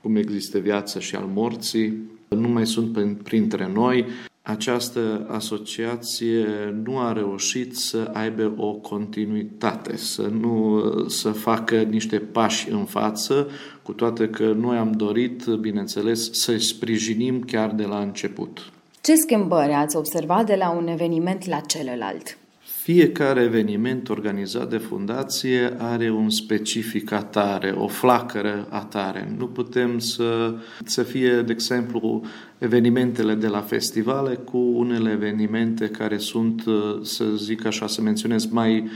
cum 0.05 0.15
există 0.15 0.57
viața 0.57 0.99
și 0.99 1.15
al 1.15 1.29
morții, 1.33 1.93
nu 2.27 2.47
mai 2.47 2.67
sunt 2.67 3.17
printre 3.23 3.71
noi. 3.73 4.05
Această 4.41 5.27
asociație 5.29 6.45
nu 6.83 6.99
a 6.99 7.13
reușit 7.13 7.75
să 7.75 8.09
aibă 8.13 8.53
o 8.57 8.71
continuitate, 8.73 9.97
să 9.97 10.21
nu 10.21 10.83
să 11.07 11.31
facă 11.31 11.75
niște 11.75 12.17
pași 12.17 12.71
în 12.71 12.85
față, 12.85 13.47
cu 13.81 13.91
toate 13.91 14.29
că 14.29 14.51
noi 14.51 14.77
am 14.77 14.91
dorit, 14.91 15.45
bineînțeles, 15.45 16.31
să-i 16.31 16.61
sprijinim 16.61 17.43
chiar 17.43 17.71
de 17.71 17.83
la 17.83 17.99
început. 17.99 18.71
Ce 19.01 19.15
schimbări 19.15 19.73
ați 19.73 19.95
observat 19.95 20.45
de 20.45 20.55
la 20.55 20.69
un 20.69 20.87
eveniment 20.87 21.47
la 21.47 21.59
celălalt? 21.59 22.37
Fiecare 22.85 23.41
eveniment 23.41 24.09
organizat 24.09 24.69
de 24.69 24.77
fundație 24.77 25.75
are 25.77 26.11
un 26.11 26.29
specific 26.29 27.11
atare, 27.11 27.71
o 27.71 27.87
flacără 27.87 28.67
atare. 28.69 29.35
Nu 29.37 29.47
putem 29.47 29.99
să, 29.99 30.55
să 30.83 31.03
fie, 31.03 31.41
de 31.41 31.51
exemplu, 31.51 32.21
evenimentele 32.57 33.33
de 33.33 33.47
la 33.47 33.61
festivale 33.61 34.35
cu 34.35 34.57
unele 34.57 35.11
evenimente 35.11 35.87
care 35.87 36.17
sunt, 36.17 36.63
să 37.01 37.25
zic 37.35 37.65
așa, 37.65 37.87
să 37.87 38.01
menționez, 38.01 38.45
mai 38.45 38.87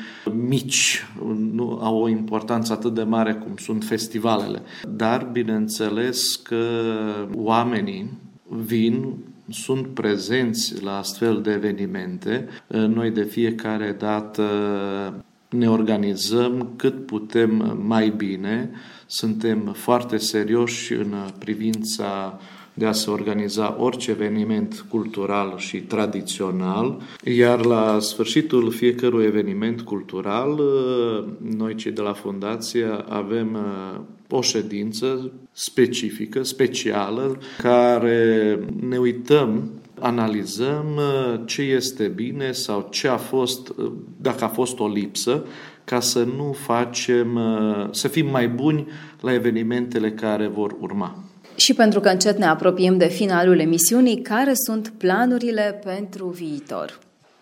mici, 0.47 1.05
nu 1.53 1.79
au 1.81 2.01
o 2.01 2.09
importanță 2.09 2.73
atât 2.73 2.93
de 2.93 3.03
mare 3.03 3.33
cum 3.33 3.55
sunt 3.57 3.83
festivalele. 3.83 4.61
Dar, 4.89 5.29
bineînțeles 5.31 6.35
că 6.35 6.65
oamenii 7.33 8.17
vin 8.65 9.15
sunt 9.49 9.87
prezenți 9.87 10.83
la 10.83 10.97
astfel 10.97 11.41
de 11.41 11.51
evenimente. 11.51 12.47
Noi 12.67 13.11
de 13.11 13.23
fiecare 13.23 13.95
dată 13.99 14.43
ne 15.49 15.69
organizăm 15.69 16.73
cât 16.75 17.05
putem 17.05 17.81
mai 17.85 18.09
bine, 18.09 18.71
suntem 19.05 19.59
foarte 19.59 20.17
serioși 20.17 20.93
în 20.93 21.13
privința 21.39 22.39
de 22.73 22.85
a 22.85 22.91
se 22.91 23.09
organiza 23.09 23.75
orice 23.79 24.11
eveniment 24.11 24.85
cultural 24.89 25.53
și 25.57 25.77
tradițional, 25.77 27.01
iar 27.23 27.65
la 27.65 27.99
sfârșitul 27.99 28.71
fiecărui 28.71 29.25
eveniment 29.25 29.81
cultural, 29.81 30.61
noi 31.57 31.75
cei 31.75 31.91
de 31.91 32.01
la 32.01 32.13
Fundație 32.13 32.85
avem 33.09 33.57
o 34.29 34.41
ședință 34.41 35.31
specifică, 35.51 36.43
specială, 36.43 37.39
care 37.57 38.59
ne 38.79 38.97
uităm 38.97 39.71
analizăm 39.99 40.85
uh, 40.95 41.41
ce 41.45 41.61
este 41.61 42.07
bine 42.07 42.51
sau 42.51 42.87
ce 42.91 43.07
a 43.07 43.17
fost, 43.17 43.69
uh, 43.69 43.91
dacă 44.21 44.43
a 44.43 44.47
fost 44.47 44.79
o 44.79 44.87
lipsă, 44.87 45.45
ca 45.83 45.99
să 45.99 46.23
nu 46.23 46.55
facem, 46.65 47.35
uh, 47.35 47.87
să 47.91 48.07
fim 48.07 48.29
mai 48.29 48.47
buni 48.47 48.87
la 49.21 49.33
evenimentele 49.33 50.11
care 50.11 50.47
vor 50.47 50.75
urma. 50.79 51.23
Și 51.55 51.73
pentru 51.73 51.99
că 51.99 52.09
încet 52.09 52.37
ne 52.37 52.45
apropiem 52.45 52.97
de 52.97 53.07
finalul 53.07 53.59
emisiunii, 53.59 54.21
care 54.21 54.53
sunt 54.53 54.93
planurile 54.97 55.81
pentru 55.83 56.27
viitor? 56.27 56.99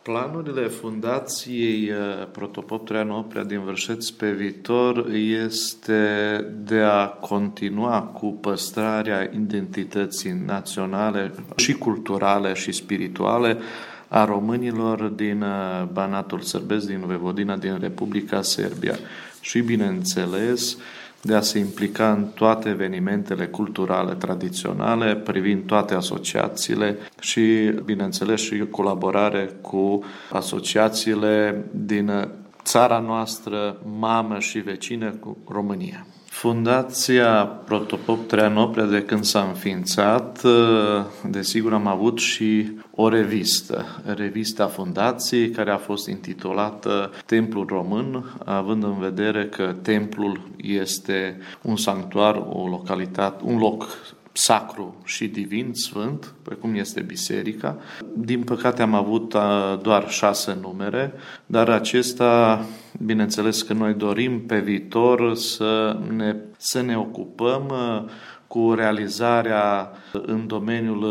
Planurile 0.08 0.68
Fundației 0.68 1.90
uh, 1.90 2.28
Protopop 2.32 2.86
Traian 2.86 3.10
Oprea 3.10 3.44
din 3.44 3.60
Vârșeț 3.60 4.10
pe 4.10 4.32
viitor 4.32 5.10
este 5.44 6.02
de 6.64 6.80
a 6.80 7.08
continua 7.08 8.02
cu 8.02 8.26
păstrarea 8.26 9.30
identității 9.34 10.42
naționale 10.46 11.32
și 11.56 11.74
culturale 11.74 12.54
și 12.54 12.72
spirituale 12.72 13.58
a 14.08 14.26
românilor 14.26 15.04
din 15.04 15.42
uh, 15.42 15.88
Banatul 15.92 16.40
Sărbesc, 16.40 16.88
din 16.88 17.04
Vevodina, 17.06 17.58
din 17.58 17.78
Republica 17.80 18.42
Serbia. 18.42 18.96
Și, 19.42 19.60
bineînțeles, 19.60 20.78
de 21.28 21.36
a 21.36 21.42
se 21.42 21.60
implica 21.60 22.12
în 22.12 22.28
toate 22.34 22.70
evenimentele 22.70 23.48
culturale 23.48 24.14
tradiționale, 24.14 25.16
privind 25.16 25.66
toate 25.66 25.94
asociațiile 25.94 26.98
și, 27.20 27.72
bineînțeles, 27.86 28.42
și 28.42 28.68
colaborare 28.72 29.50
cu 29.62 30.04
asociațiile 30.32 31.66
din 31.72 32.28
țara 32.64 33.00
noastră, 33.00 33.78
mamă 34.00 34.40
și 34.40 34.60
vecină 34.60 35.10
cu 35.10 35.38
România. 35.48 36.06
Fundația 36.38 37.46
Protopop 37.46 38.28
Treanoprea, 38.28 38.86
de 38.86 39.02
când 39.02 39.24
s-a 39.24 39.42
înființat, 39.42 40.44
ă, 40.44 41.06
desigur 41.30 41.74
am 41.74 41.88
avut 41.88 42.20
și 42.20 42.72
o 42.96 43.10
revistă, 43.10 43.86
revista 44.16 44.68
Fundației, 44.68 45.50
care 45.50 45.72
a 45.72 45.78
fost 45.78 46.08
intitulată 46.08 47.12
Templul 47.26 47.66
Român, 47.70 48.36
având 48.46 48.84
în 48.84 49.00
vedere 49.00 49.46
că 49.46 49.76
templul 49.82 50.42
este 50.58 51.38
un 51.62 51.76
sanctuar, 51.76 52.36
o 52.50 52.68
localitate, 52.68 53.44
un 53.46 53.58
loc 53.58 53.88
sacru 54.38 54.96
și 55.04 55.28
divin, 55.28 55.74
sfânt, 55.74 56.34
precum 56.44 56.76
este 56.76 57.02
biserica. 57.02 57.78
Din 58.14 58.44
păcate 58.44 58.82
am 58.82 58.94
avut 58.94 59.36
doar 59.82 60.10
șase 60.10 60.58
numere, 60.62 61.14
dar 61.46 61.70
acesta, 61.70 62.66
bineînțeles 63.06 63.62
că 63.62 63.74
noi 63.74 63.94
dorim 63.94 64.42
pe 64.46 64.60
viitor 64.60 65.36
să 65.36 66.00
ne, 66.16 66.36
să 66.58 66.82
ne 66.82 66.98
ocupăm 66.98 67.74
cu 68.48 68.74
realizarea 68.74 69.92
în 70.12 70.48
domeniul 70.48 71.06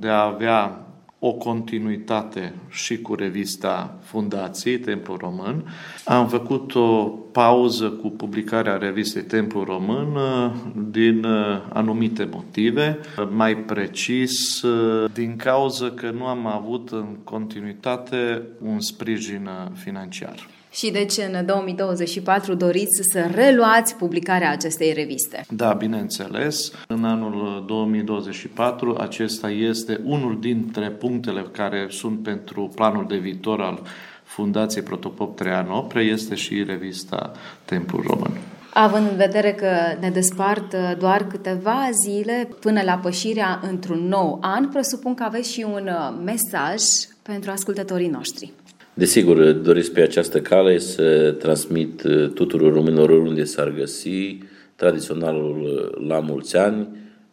de 0.00 0.08
a 0.08 0.24
avea 0.24 0.87
o 1.18 1.32
continuitate 1.32 2.54
și 2.68 3.00
cu 3.00 3.14
revista 3.14 3.98
Fundației 4.02 4.78
Templu 4.78 5.16
Român. 5.16 5.64
Am 6.04 6.28
făcut 6.28 6.74
o 6.74 7.04
pauză 7.32 7.90
cu 7.90 8.08
publicarea 8.08 8.76
revistei 8.76 9.22
Templu 9.22 9.64
Român 9.64 10.14
uh, 10.14 10.52
din 10.90 11.24
uh, 11.24 11.62
anumite 11.72 12.28
motive, 12.32 12.98
mai 13.30 13.56
precis 13.56 14.62
uh, 14.62 15.10
din 15.12 15.36
cauza 15.36 15.90
că 15.90 16.10
nu 16.10 16.24
am 16.24 16.46
avut 16.46 16.90
în 16.90 17.16
continuitate 17.24 18.42
un 18.60 18.80
sprijin 18.80 19.48
financiar. 19.74 20.57
Și 20.70 20.90
deci 20.90 21.16
în 21.16 21.46
2024 21.46 22.54
doriți 22.54 23.00
să 23.12 23.30
reluați 23.34 23.96
publicarea 23.96 24.50
acestei 24.50 24.92
reviste? 24.92 25.44
Da, 25.48 25.72
bineînțeles. 25.72 26.72
În 26.86 27.04
anul 27.04 27.64
2024 27.66 28.96
acesta 29.00 29.50
este 29.50 30.00
unul 30.04 30.40
dintre 30.40 30.90
punctele 30.90 31.44
care 31.52 31.86
sunt 31.90 32.22
pentru 32.22 32.70
planul 32.74 33.06
de 33.08 33.16
viitor 33.16 33.60
al 33.60 33.82
Fundației 34.22 34.82
Protopop 34.82 35.36
Traian 35.36 35.70
Oprea 35.70 36.02
este 36.02 36.34
și 36.34 36.64
revista 36.66 37.32
Templul 37.64 38.04
Român. 38.06 38.30
Având 38.72 39.10
în 39.10 39.16
vedere 39.16 39.52
că 39.52 39.70
ne 40.00 40.10
despart 40.10 40.72
uh, 40.72 40.92
doar 40.98 41.26
câteva 41.26 41.88
zile 42.06 42.48
până 42.60 42.82
la 42.82 42.94
pășirea 42.94 43.60
într-un 43.62 44.08
nou 44.08 44.38
an, 44.40 44.68
presupun 44.68 45.14
că 45.14 45.22
aveți 45.22 45.52
și 45.52 45.66
un 45.74 45.88
uh, 45.88 46.18
mesaj 46.24 46.82
pentru 47.22 47.50
ascultătorii 47.50 48.08
noștri. 48.08 48.52
Desigur, 48.98 49.52
doresc 49.52 49.92
pe 49.92 50.00
această 50.00 50.40
cale 50.40 50.78
să 50.78 51.34
transmit 51.38 52.02
uh, 52.02 52.30
tuturor 52.30 52.72
românilor 52.72 53.10
oriunde 53.10 53.44
s-ar 53.44 53.70
găsi 53.70 54.38
tradiționalul 54.74 55.94
la 56.08 56.20
mulți 56.20 56.56
ani 56.56 56.88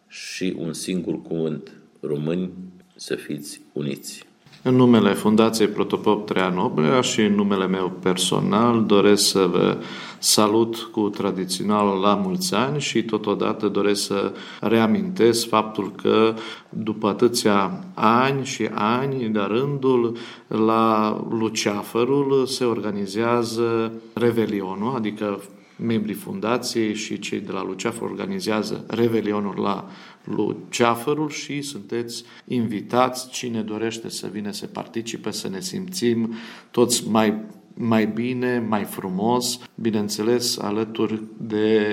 și 0.08 0.56
un 0.58 0.74
singur 0.74 1.22
cuvânt, 1.22 1.72
români, 2.00 2.52
să 2.96 3.16
fiți 3.16 3.62
uniți. 3.74 4.26
În 4.68 4.76
numele 4.76 5.14
Fundației 5.14 5.68
Protopop 5.68 6.26
Traian 6.26 6.72
și 7.02 7.22
în 7.22 7.36
numele 7.36 7.68
meu 7.68 7.92
personal 8.02 8.86
doresc 8.86 9.28
să 9.28 9.50
vă 9.52 9.78
salut 10.20 10.78
cu 10.92 11.10
tradițional 11.10 12.00
la 12.00 12.14
mulți 12.14 12.54
ani 12.54 12.80
și 12.80 13.04
totodată 13.04 13.68
doresc 13.68 14.06
să 14.06 14.34
reamintesc 14.62 15.48
faptul 15.48 15.92
că 15.92 16.34
după 16.70 17.08
atâția 17.08 17.84
ani 17.94 18.46
și 18.46 18.70
ani 18.74 19.30
de 19.30 19.40
rândul 19.40 20.18
la 20.48 21.18
Luceafărul 21.30 22.46
se 22.46 22.64
organizează 22.64 23.92
Revelionul, 24.14 24.96
adică 24.96 25.40
membrii 25.78 26.16
fundației 26.16 26.94
și 26.94 27.20
cei 27.20 27.40
de 27.40 27.52
la 27.52 27.64
Luceafăr 27.64 28.10
organizează 28.10 28.86
Revelionul 28.88 29.60
la 29.60 29.90
Luceafărul 30.24 31.30
și 31.30 31.62
sunteți 31.62 32.24
invitați, 32.48 33.30
cine 33.30 33.62
dorește 33.62 34.10
să 34.10 34.28
vină 34.32 34.52
să 34.52 34.66
participe, 34.66 35.32
să 35.32 35.50
ne 35.50 35.60
simțim 35.60 36.34
toți 36.72 37.10
mai 37.10 37.42
mai 37.78 38.08
bine, 38.08 38.60
mai 38.60 38.84
frumos, 38.84 39.60
bineînțeles 39.76 40.58
alături 40.58 41.22
de 41.38 41.88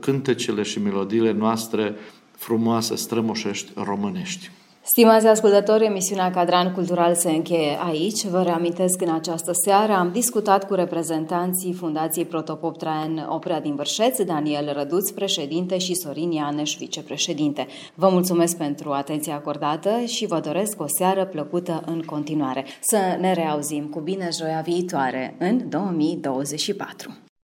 cântecele 0.00 0.62
și 0.62 0.82
melodiile 0.82 1.32
noastre 1.32 1.94
frumoase, 2.30 2.94
strămoșești, 2.94 3.72
românești. 3.74 4.50
Stimați 4.88 5.26
ascultători, 5.26 5.84
emisiunea 5.84 6.30
Cadran 6.30 6.72
Cultural 6.72 7.14
se 7.14 7.30
încheie 7.30 7.78
aici. 7.86 8.24
Vă 8.24 8.42
reamintesc 8.42 9.00
în 9.00 9.14
această 9.14 9.50
seară 9.64 9.92
am 9.92 10.10
discutat 10.12 10.66
cu 10.66 10.74
reprezentanții 10.74 11.72
Fundației 11.72 12.24
Protopop 12.24 12.76
Traian 12.78 13.26
Oprea 13.28 13.60
din 13.60 13.74
Vârșeț, 13.74 14.22
Daniel 14.22 14.72
Răduț, 14.72 15.10
președinte 15.10 15.78
și 15.78 15.94
Sorin 15.94 16.30
Ianeș, 16.30 16.76
vicepreședinte. 16.76 17.66
Vă 17.94 18.08
mulțumesc 18.08 18.56
pentru 18.56 18.90
atenția 18.90 19.34
acordată 19.34 19.90
și 20.04 20.26
vă 20.26 20.40
doresc 20.40 20.80
o 20.80 20.86
seară 20.98 21.24
plăcută 21.24 21.82
în 21.86 22.02
continuare. 22.02 22.64
Să 22.80 23.16
ne 23.20 23.32
reauzim 23.32 23.84
cu 23.84 24.00
bine 24.00 24.28
joia 24.32 24.60
viitoare 24.60 25.36
în 25.38 25.68
2024. 25.68 27.25